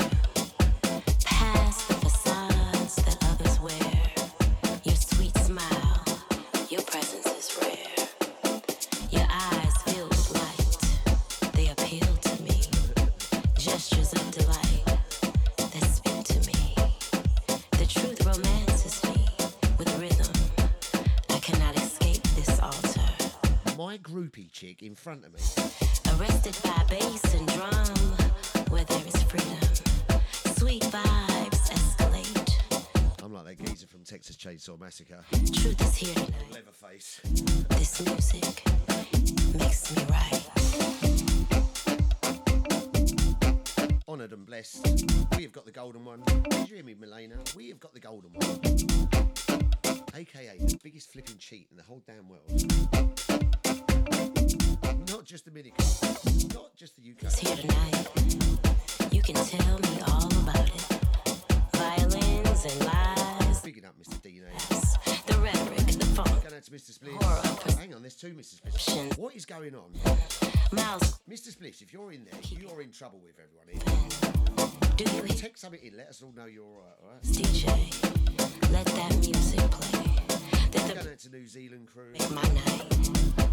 [25.05, 25.39] front of me.
[26.17, 27.69] Arrested by bass and drum,
[28.69, 29.59] where there is freedom.
[30.57, 33.21] Sweet vibes escalate.
[33.21, 35.23] I'm like that geezer from Texas Chainsaw Massacre.
[35.31, 36.51] Truth is here tonight.
[36.51, 37.21] Leatherface.
[37.77, 38.63] This music
[39.59, 40.43] makes me right.
[44.09, 45.05] Honoured and blessed.
[45.37, 46.23] We have got the golden one.
[46.49, 47.35] Did you hear me, Milena?
[47.55, 48.59] We have got the golden one.
[50.15, 53.24] AKA the biggest flipping cheat in the whole damn world.
[55.15, 55.81] Not just Dominica.
[56.53, 57.23] Not just the UK.
[57.23, 59.13] It's here tonight.
[59.13, 60.81] You can tell me all about it.
[61.73, 63.61] Violins and lies.
[63.61, 64.21] Picking up Mr.
[64.21, 64.47] Dino.
[65.25, 66.27] The rhetoric, the funk.
[66.43, 66.99] Going out to Mr.
[66.99, 67.77] Spliff.
[67.77, 68.59] Hang on, there's two Mr.
[68.59, 69.17] Spliffs.
[69.17, 69.93] What is going on?
[70.73, 71.21] Miles.
[71.29, 71.55] Mr.
[71.55, 74.97] Spliffs, if you're in there, you're in trouble with everyone here.
[74.97, 77.23] Do you Text something in, let us all know you're alright, alright?
[77.23, 77.67] DJ,
[78.73, 80.93] let that music play.
[80.93, 82.11] Going out to New Zealand crew.
[82.11, 83.44] Make my night.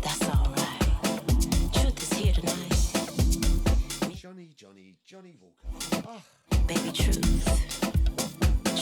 [1.95, 4.17] Truth is here tonight.
[4.17, 6.09] Johnny, Johnny, Johnny Walker.
[6.09, 6.23] Oh,
[6.67, 7.45] Baby, truth.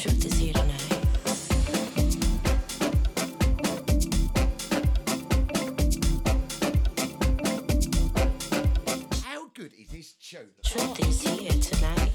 [0.00, 1.90] Truth is here tonight.
[9.24, 10.48] how good is this tune?
[10.64, 12.10] Truth is here tonight.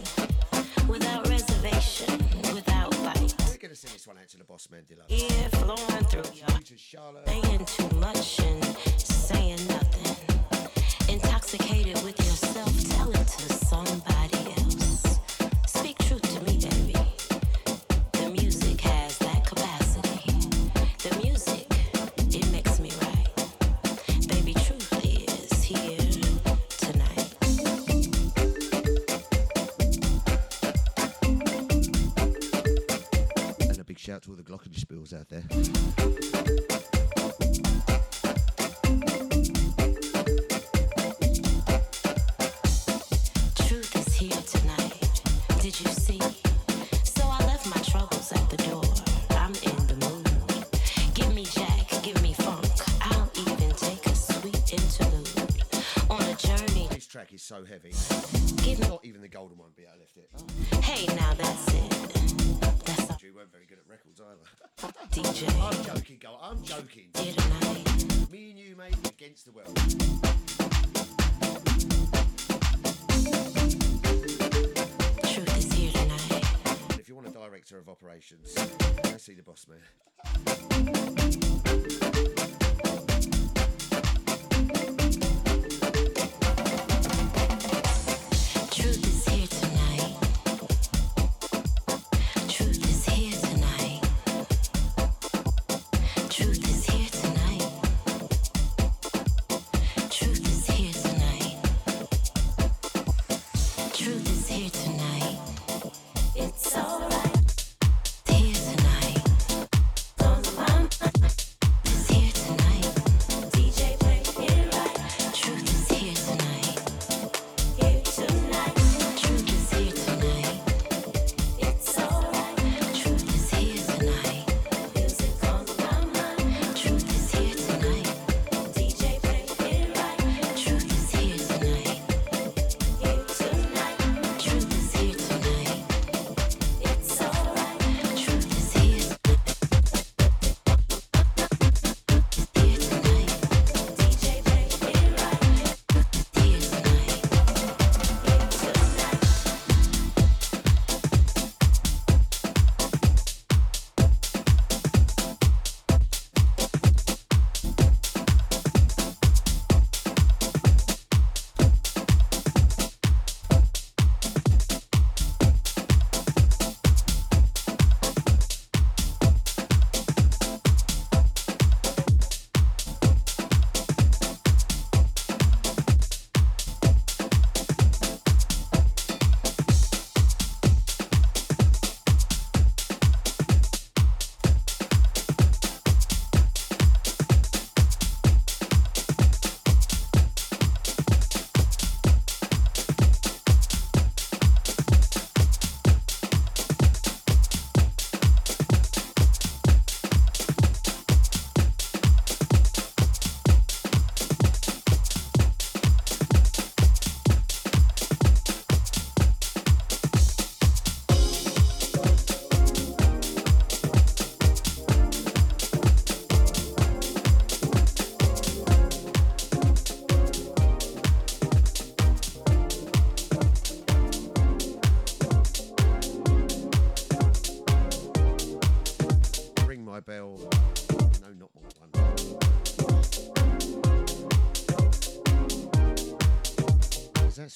[0.87, 2.17] Without reservation,
[2.53, 3.35] without fight.
[3.49, 5.11] We're to send this one out to the boss man Deluxe.
[5.11, 8.63] Ear flowing through your To saying too much and
[8.97, 10.04] saying nothing.
[11.45, 14.74] Intoxicated with yourself, tell it to somebody else.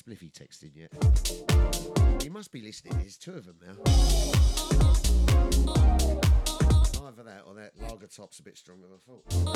[0.10, 0.92] Spliffy texted yet?
[2.24, 2.98] He must be listening.
[2.98, 3.76] There's two of them now.
[7.06, 9.49] Either that or that lager top's a bit stronger than I thought.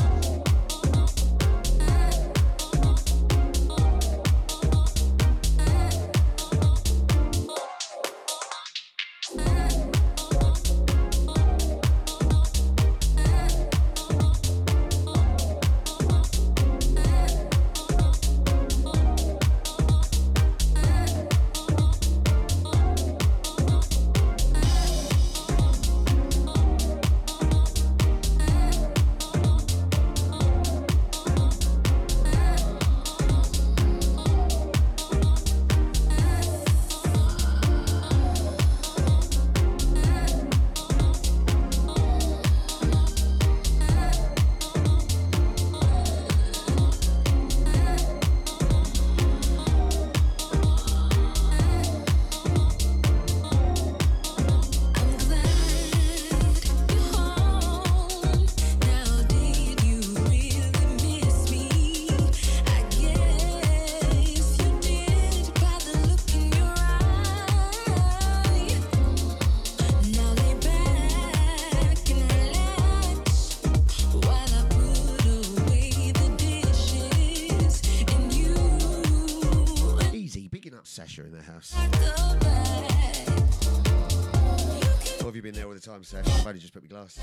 [85.21, 86.29] Or have you been there all the time, Sasha?
[86.31, 87.17] I've only just put my glass.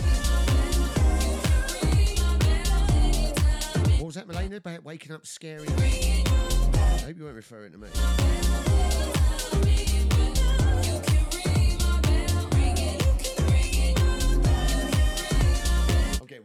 [3.98, 5.68] What was that, Melina, about waking up scary?
[5.68, 7.88] I hope you weren't referring to me.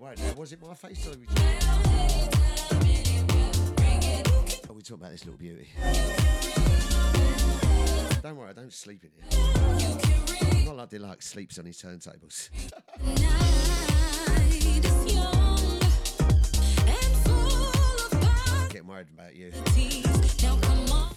[0.08, 0.34] I'm now.
[0.36, 1.12] Was it my face or
[4.70, 5.68] Oh, we talking about this little beauty.
[8.26, 10.66] Don't worry, I don't sleep in here.
[10.66, 12.50] Not like Deluxe sleeps on his turntables.
[18.70, 19.52] Getting worried about you.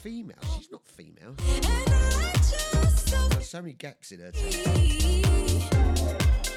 [0.02, 0.36] Female?
[0.58, 1.34] She's not female.
[3.30, 4.30] There's so many gaps in her.
[4.30, 5.24] teeth.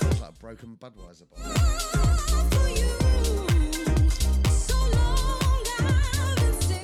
[0.02, 3.01] It's like a broken Budweiser bottle.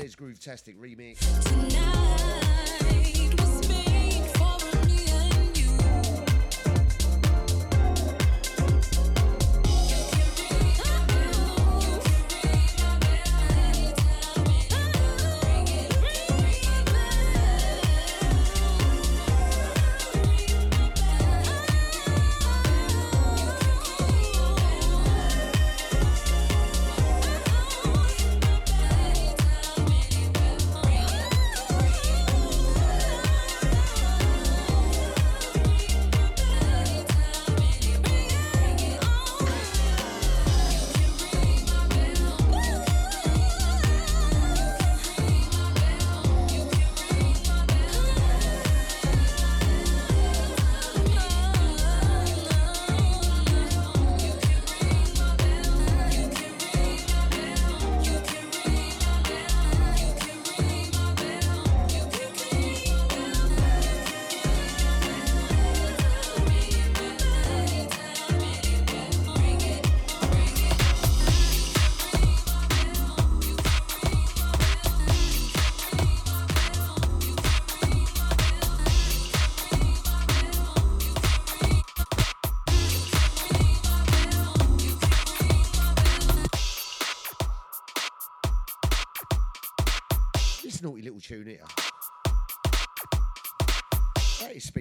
[0.07, 1.17] There's Groove Tastic remix.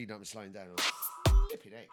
[0.07, 0.67] Speeding up and slowing down.
[1.49, 1.89] Flipping heck.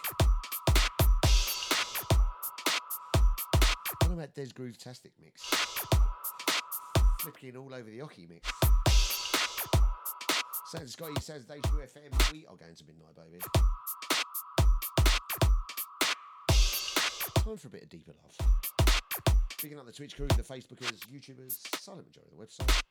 [4.02, 5.42] What about Des Groove Tastic mix?
[7.22, 8.52] Flipping all over the Oki mix.
[10.68, 12.32] Sounds Scotty, sounds Deja FM.
[12.32, 13.40] We are going to midnight, baby.
[17.34, 18.38] Time for a bit of deeper love.
[19.58, 22.84] Picking up the Twitch crew, the Facebookers, YouTubers, silent majority of the website.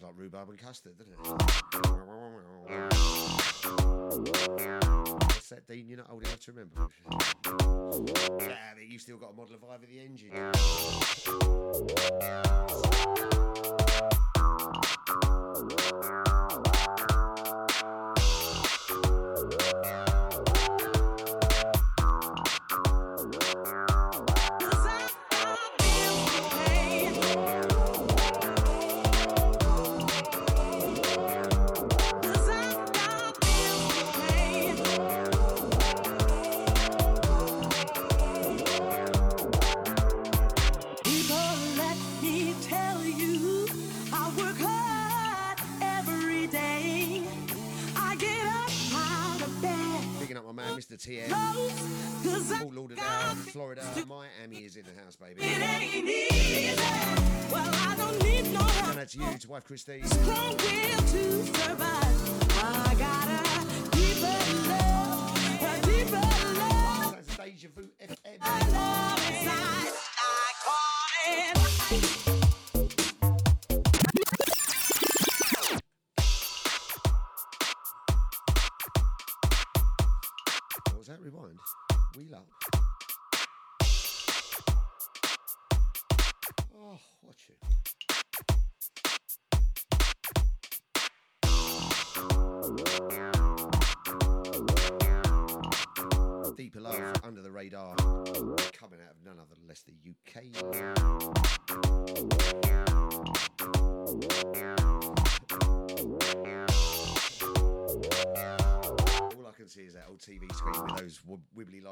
[0.00, 1.18] Sounds like rhubarb and custard, doesn't it?
[5.18, 5.88] What's that, Dean?
[5.88, 6.88] You're not old enough to remember.
[8.40, 10.30] Yeah, but you've still got a model of the engine.
[50.80, 50.96] Mr.
[50.96, 51.28] TM.
[52.58, 53.04] Fort Lauderdale,
[53.52, 55.42] Florida, Miami is in the house, baby.
[57.52, 57.68] Well,
[58.88, 60.06] and that's you, to wife Christine.
[60.06, 62.54] Strong will to survive.
[62.62, 63.42] I gotta
[63.94, 64.38] deeper
[64.70, 66.26] love, deeper
[66.58, 67.12] love.
[67.12, 68.99] That's Deja Vu FM.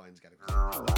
[0.09, 0.98] インズがあります。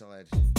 [0.00, 0.49] J's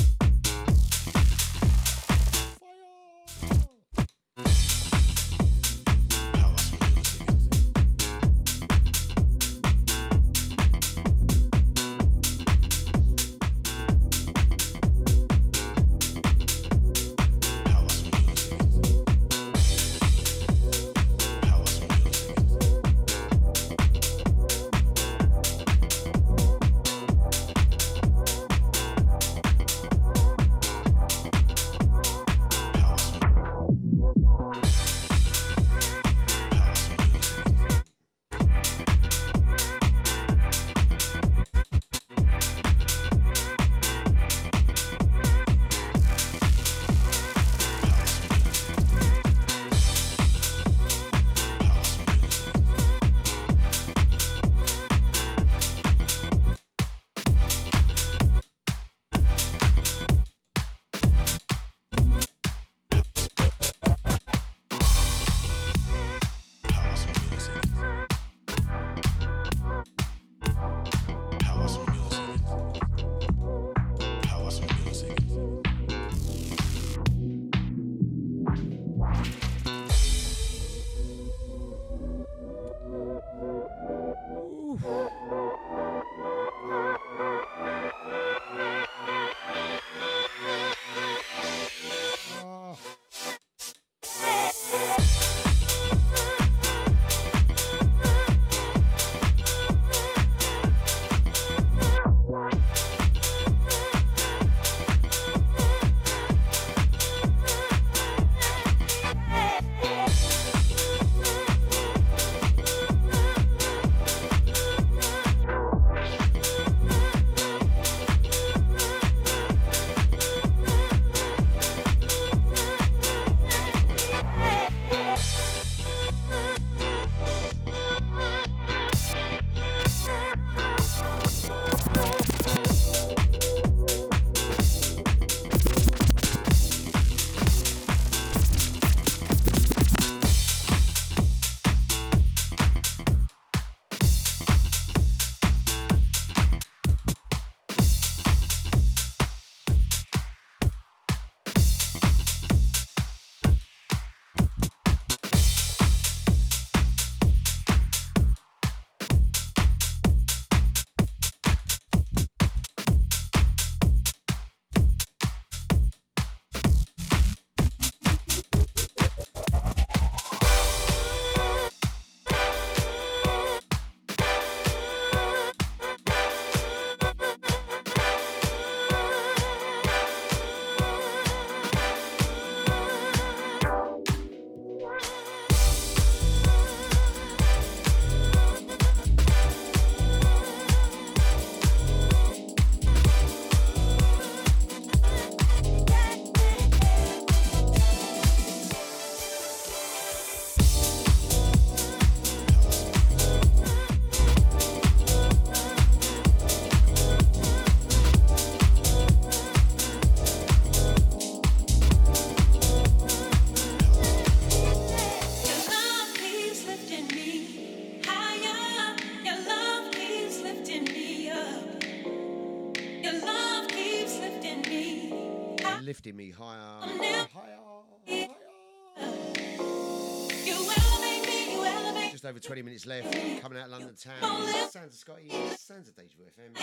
[232.31, 233.11] over 20 minutes left.
[233.41, 234.47] Coming out of London town.
[234.69, 235.29] Sounds of Scotty.
[235.57, 236.55] Sounds of Deja FM.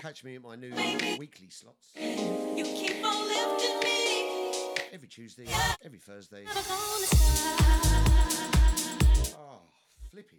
[0.00, 0.72] Catch me at my new
[1.18, 1.88] weekly slots.
[1.96, 4.76] You keep on lifting me.
[4.92, 5.46] Every Tuesday,
[5.84, 6.44] every Thursday.
[9.36, 9.60] Oh,
[10.12, 10.38] flippy.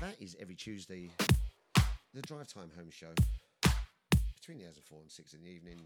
[0.00, 1.08] That is every Tuesday,
[2.12, 3.14] the Drive Time Home Show.
[4.40, 5.78] Between the hours of 4 and 6 in the evening,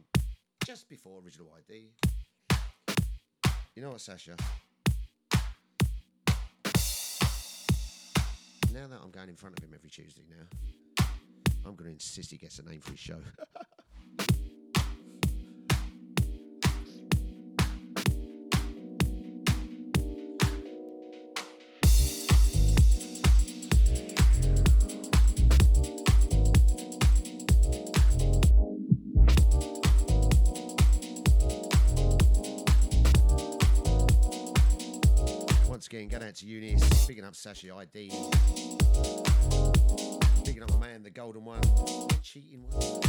[0.64, 1.90] just before Original ID.
[3.74, 4.36] You know what, Sasha?
[8.72, 11.06] Now that I'm going in front of him every Tuesday now,
[11.66, 13.18] I'm going to insist he gets a name for his show.
[36.14, 37.06] Going out to Eunice.
[37.06, 38.08] Picking up Sashi ID.
[40.44, 41.60] Picking up my man, the golden one.
[42.22, 43.00] Cheating one.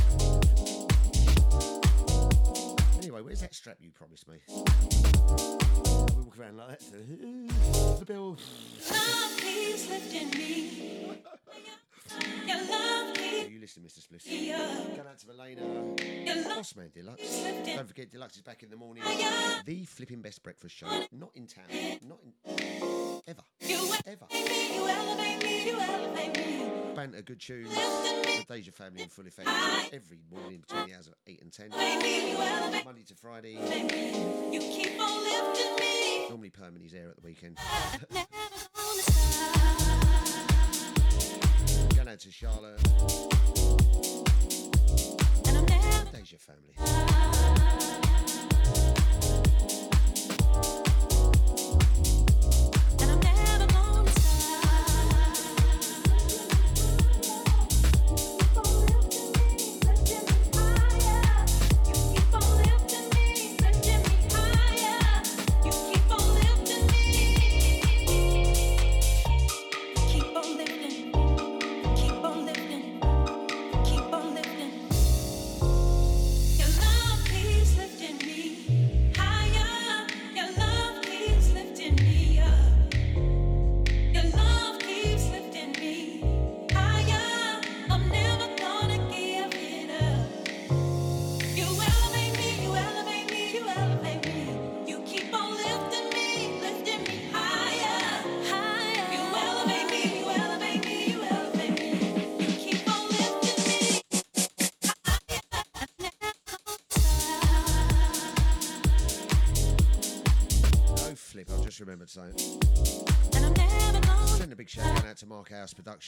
[2.98, 4.38] Anyway, where's that strap you promised me?
[4.48, 6.80] We walk around like that.
[8.00, 8.40] the bill.
[8.90, 11.22] Love keeps lifting me.
[13.66, 14.06] Listen, Mr.
[14.06, 14.22] Spliff.
[14.28, 14.58] Yeah.
[14.96, 16.54] Going out to Elena.
[16.56, 17.44] Boss man Deluxe.
[17.66, 19.04] Don't forget, Deluxe is back in the morning.
[19.66, 20.86] The flipping best breakfast show.
[21.12, 21.66] Not in town.
[22.08, 23.22] Not in.
[23.28, 23.42] Ever.
[24.06, 24.26] Ever.
[24.32, 26.72] you elevate me, you elevate me.
[26.96, 27.64] Banter, good tune.
[27.64, 29.50] The Deja family in full effect.
[29.92, 31.70] Every morning between the hours of 8 and 10.
[32.86, 33.54] Monday to Friday.
[34.52, 36.30] You keep on lifting.
[36.30, 37.58] Normally Permanent's here at the weekend.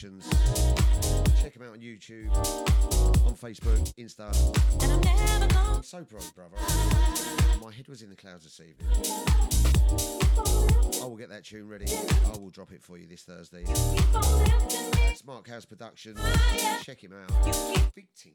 [0.00, 0.28] Productions.
[1.42, 2.30] Check him out on YouTube,
[3.26, 4.28] on Facebook, Insta.
[5.76, 6.56] I'm so proud, brother.
[7.60, 8.86] My head was in the clouds this evening.
[11.02, 11.86] I will get that tune ready.
[12.32, 13.64] I will drop it for you this Thursday.
[13.64, 16.20] That's Mark House Productions.
[16.82, 17.32] Check him out.
[17.94, 18.34] Big team.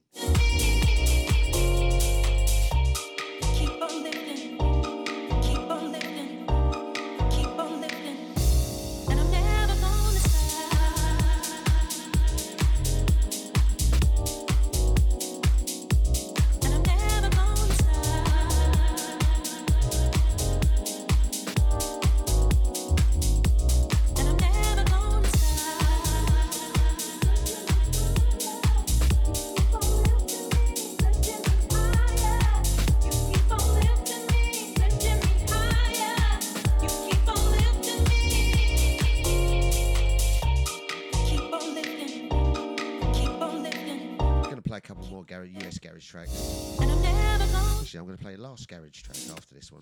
[48.03, 49.81] I'm going to play last garage track after this one.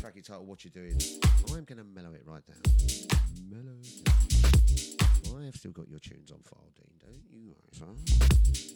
[0.00, 1.00] Track title What You Doing.
[1.46, 2.56] I'm going to mellow it right down.
[3.48, 5.40] Mellow down.
[5.40, 7.54] I have still got your tunes on file, Dean, don't you?
[7.80, 8.75] Right,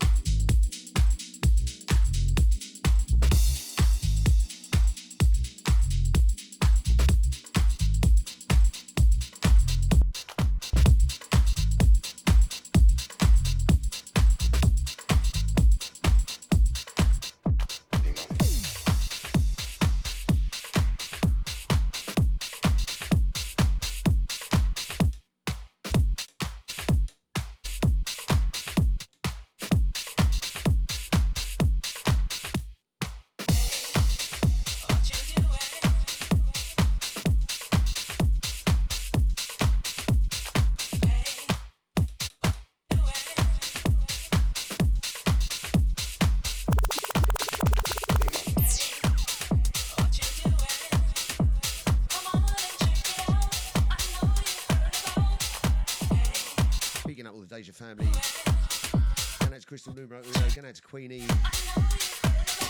[59.82, 60.20] Crystal Numero
[60.55, 61.24] going out to Queenie.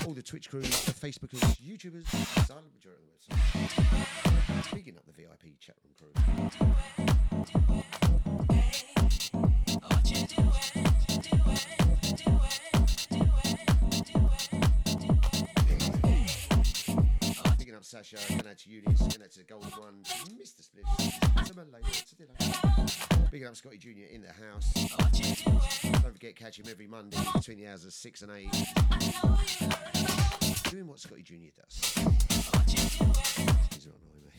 [0.07, 2.07] All the Twitch crew, the Facebookers, YouTubers,
[2.47, 4.65] silent majority of the website.
[4.67, 6.13] Speaking up the VIP chat room crew.
[17.59, 20.05] Picking up Sasha, going out to Eunice, going out to the Golden One,
[20.41, 20.63] Mr.
[20.63, 23.31] Spliff, to Malay, to Dylan.
[23.33, 24.07] Picking up Scotty Jr.
[24.13, 25.80] in the house.
[26.11, 28.51] Don't forget, catch him every Monday between the hours of 6 and 8.
[30.69, 31.51] Doing what Scotty Jr.
[31.57, 31.79] does.
[33.71, 34.33] He's not annoying me.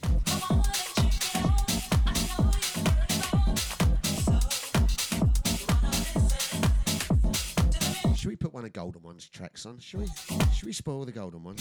[8.18, 9.80] Should we put one of Golden One's tracks on?
[9.80, 10.08] Should we?
[10.54, 11.56] Should we spoil the Golden One?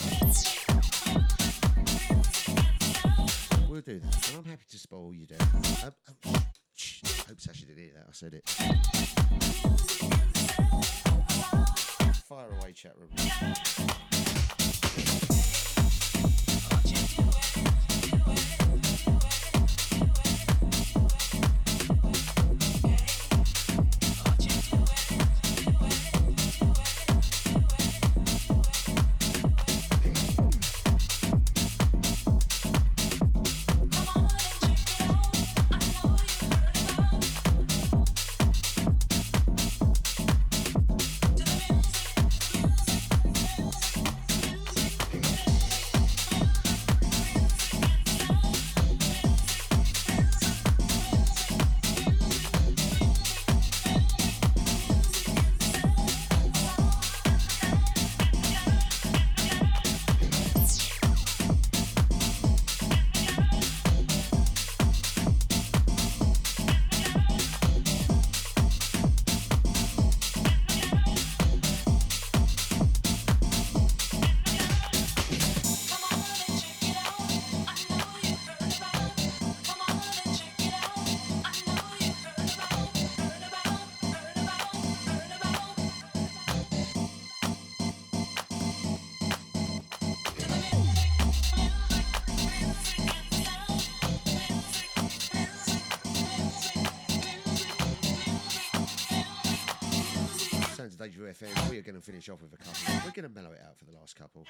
[3.69, 4.27] We'll do that.
[4.27, 5.41] And I'm happy to spoil you, Dad.
[5.85, 5.93] Um, um,
[6.35, 6.41] I
[7.29, 8.07] hope Sasha didn't hear that.
[8.09, 8.43] I said it.
[12.27, 14.10] Fire away, chat room.
[101.31, 101.69] FM.
[101.69, 102.73] We are going to finish off with a couple.
[103.05, 104.45] We're going to mellow it out for the last couple.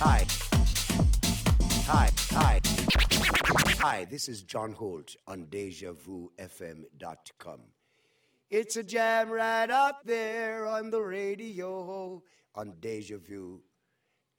[0.00, 0.26] Hi.
[1.86, 2.10] Hi.
[2.30, 2.60] Hi.
[3.80, 7.60] Hi, this is John Holt on DejaVuFM.com.
[8.50, 12.22] It's a jam right up there on the radio
[12.54, 12.74] on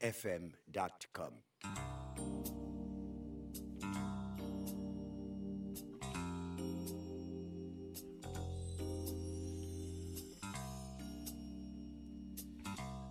[0.00, 1.32] DejaVuFM.com.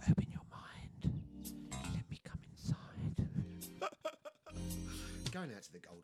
[0.10, 1.24] Open your mind.
[1.94, 3.28] Let me come inside.
[5.32, 6.04] Going out to the golden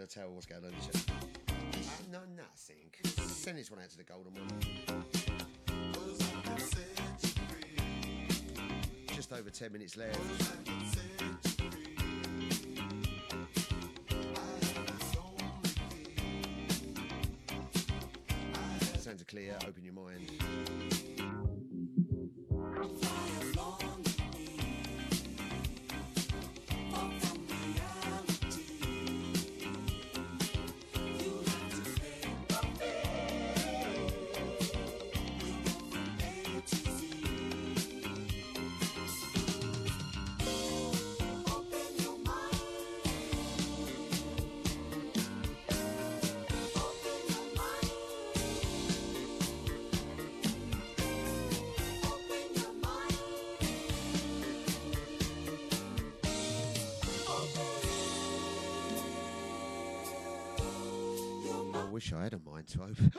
[0.00, 0.70] a tell what's going on.
[0.70, 1.10] the chat.
[1.48, 1.52] Uh,
[2.10, 2.76] no, nothing.
[3.04, 4.48] Send this one out to the golden one.
[9.14, 11.81] Just over 10 minutes left.
[62.02, 63.12] Wish I had a mind to open.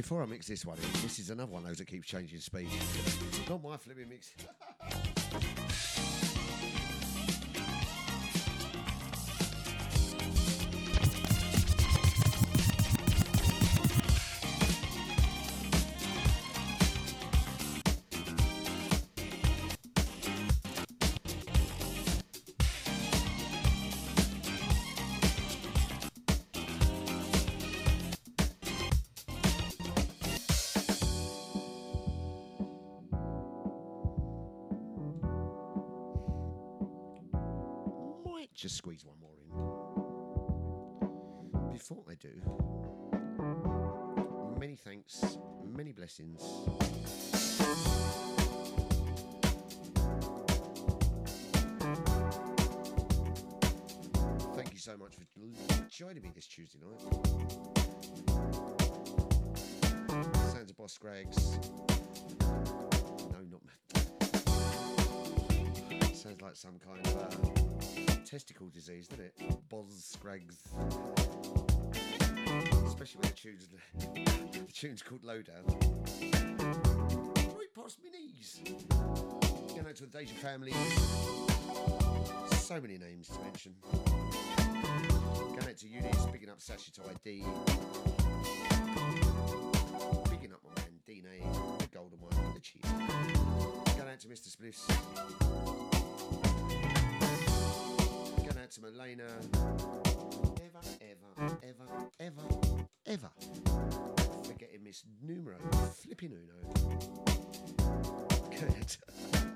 [0.00, 2.40] Before I mix this one in, this is another one of those that keeps changing
[2.40, 2.68] speed.
[3.50, 4.32] Not my flipping mix.
[56.00, 56.98] Joining me this Tuesday night.
[60.50, 61.58] Sounds of Boz Scaggs.
[62.40, 63.60] No, not.
[63.66, 63.72] Me.
[66.14, 67.28] Sounds like some kind of uh,
[68.24, 69.34] testicle disease, doesn't it?
[69.68, 70.56] Boz Scaggs.
[72.86, 73.68] Especially when the tune's,
[74.54, 75.66] the tune's called Lowdown.
[77.58, 78.62] Right past my knees.
[78.88, 80.72] Going out to the Deja family.
[82.56, 83.74] So many names to mention.
[85.34, 87.44] Going out to Eunice, picking up Sasha to ID.
[90.30, 92.82] Picking up my man Dine, the golden one, the chief.
[92.82, 94.48] Going out to Mr.
[94.54, 94.86] Spliffs.
[98.36, 99.30] Going out to Melena.
[100.60, 101.86] Ever, ever, ever,
[102.20, 102.42] ever,
[103.06, 103.30] ever.
[104.44, 105.58] Forgetting Miss Numero,
[106.02, 106.74] flipping Uno.
[108.50, 108.98] Going out to,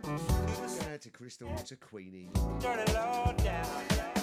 [0.02, 2.30] going out to Crystal, to Queenie.
[2.60, 4.13] Turn it low down.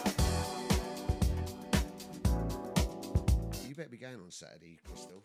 [3.72, 5.24] You better be going on Saturday, Crystal.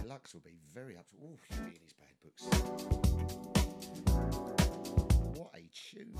[0.00, 1.16] Deluxe will be very up to.
[1.22, 2.44] Oh, he'll be in his bad books.
[5.36, 6.16] What a tune.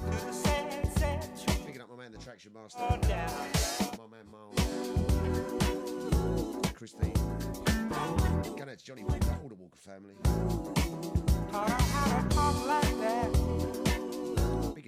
[1.64, 2.80] Picking up my man, the traction master.
[2.80, 4.54] My man, Miles.
[6.74, 7.14] Christine.
[8.58, 10.12] Going out to Johnny Walker, all the Walker family.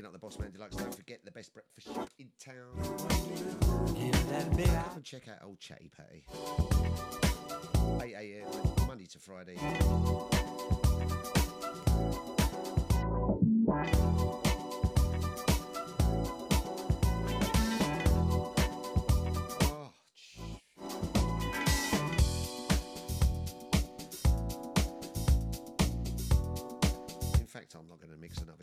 [0.01, 0.77] Picking up the Boss Man Deluxe.
[0.77, 2.55] Don't forget the best breakfast show in town.
[4.73, 6.25] Come and check out old Chatty Patty.
[8.03, 8.87] 8 a.m.
[8.87, 9.59] Monday to Friday.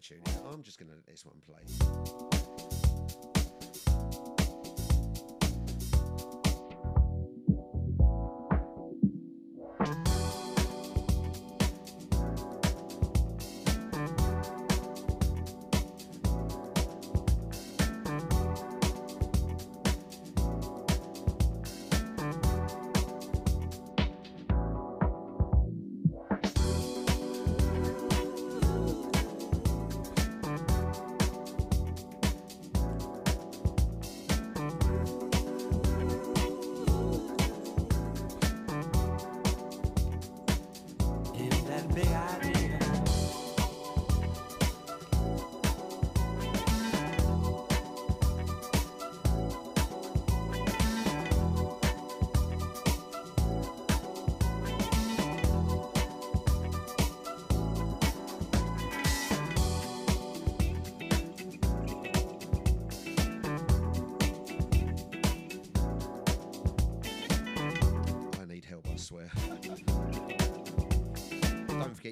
[0.07, 0.21] Tune.
[0.51, 2.86] I'm just going to let this one play.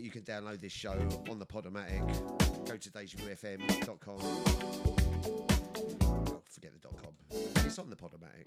[0.06, 0.96] You can download this show
[1.32, 2.06] on the Podomatic.
[2.68, 4.20] Go to DejaVuFM.com.
[6.04, 7.16] Oh, forget the .com.
[7.66, 8.46] It's on the Podomatic.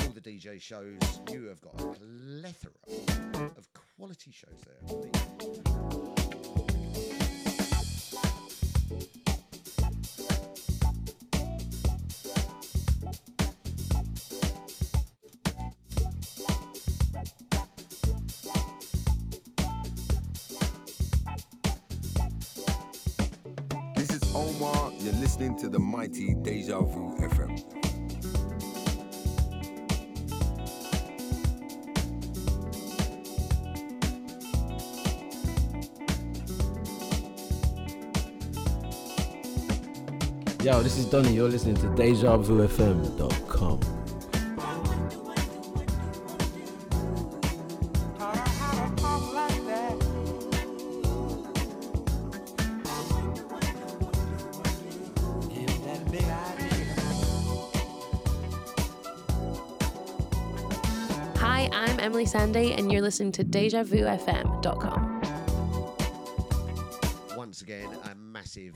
[0.00, 0.98] All the DJ shows.
[1.32, 2.72] You have got a plethora
[3.56, 6.11] of quality shows there.
[24.62, 24.92] Omar.
[24.98, 27.58] You're listening to the mighty Deja Vu FM.
[40.64, 41.34] Yo, this is Donny.
[41.34, 43.91] You're listening to DejaVuFM.com.
[63.12, 65.20] listening to DejaVuFM.com.
[67.36, 68.74] Once again, a massive,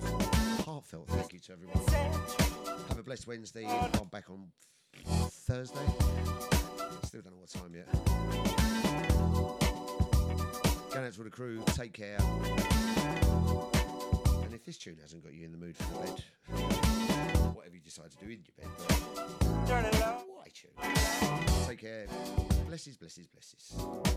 [0.62, 1.78] heartfelt thank you to everyone.
[2.88, 3.66] Have a blessed Wednesday.
[3.66, 4.48] I'm back on
[5.06, 5.80] Thursday.
[7.04, 7.90] Still don't know what time yet.
[10.92, 11.62] Going out to all the crew.
[11.68, 12.18] Take care.
[14.44, 16.22] And if this tune hasn't got you in the mood for the bed,
[17.54, 18.68] whatever you decide to do in your bed,
[19.66, 20.26] turn it up.
[20.28, 20.72] Why tune?
[21.66, 22.06] Take care.
[22.66, 24.15] Blesses, blesses, blesses.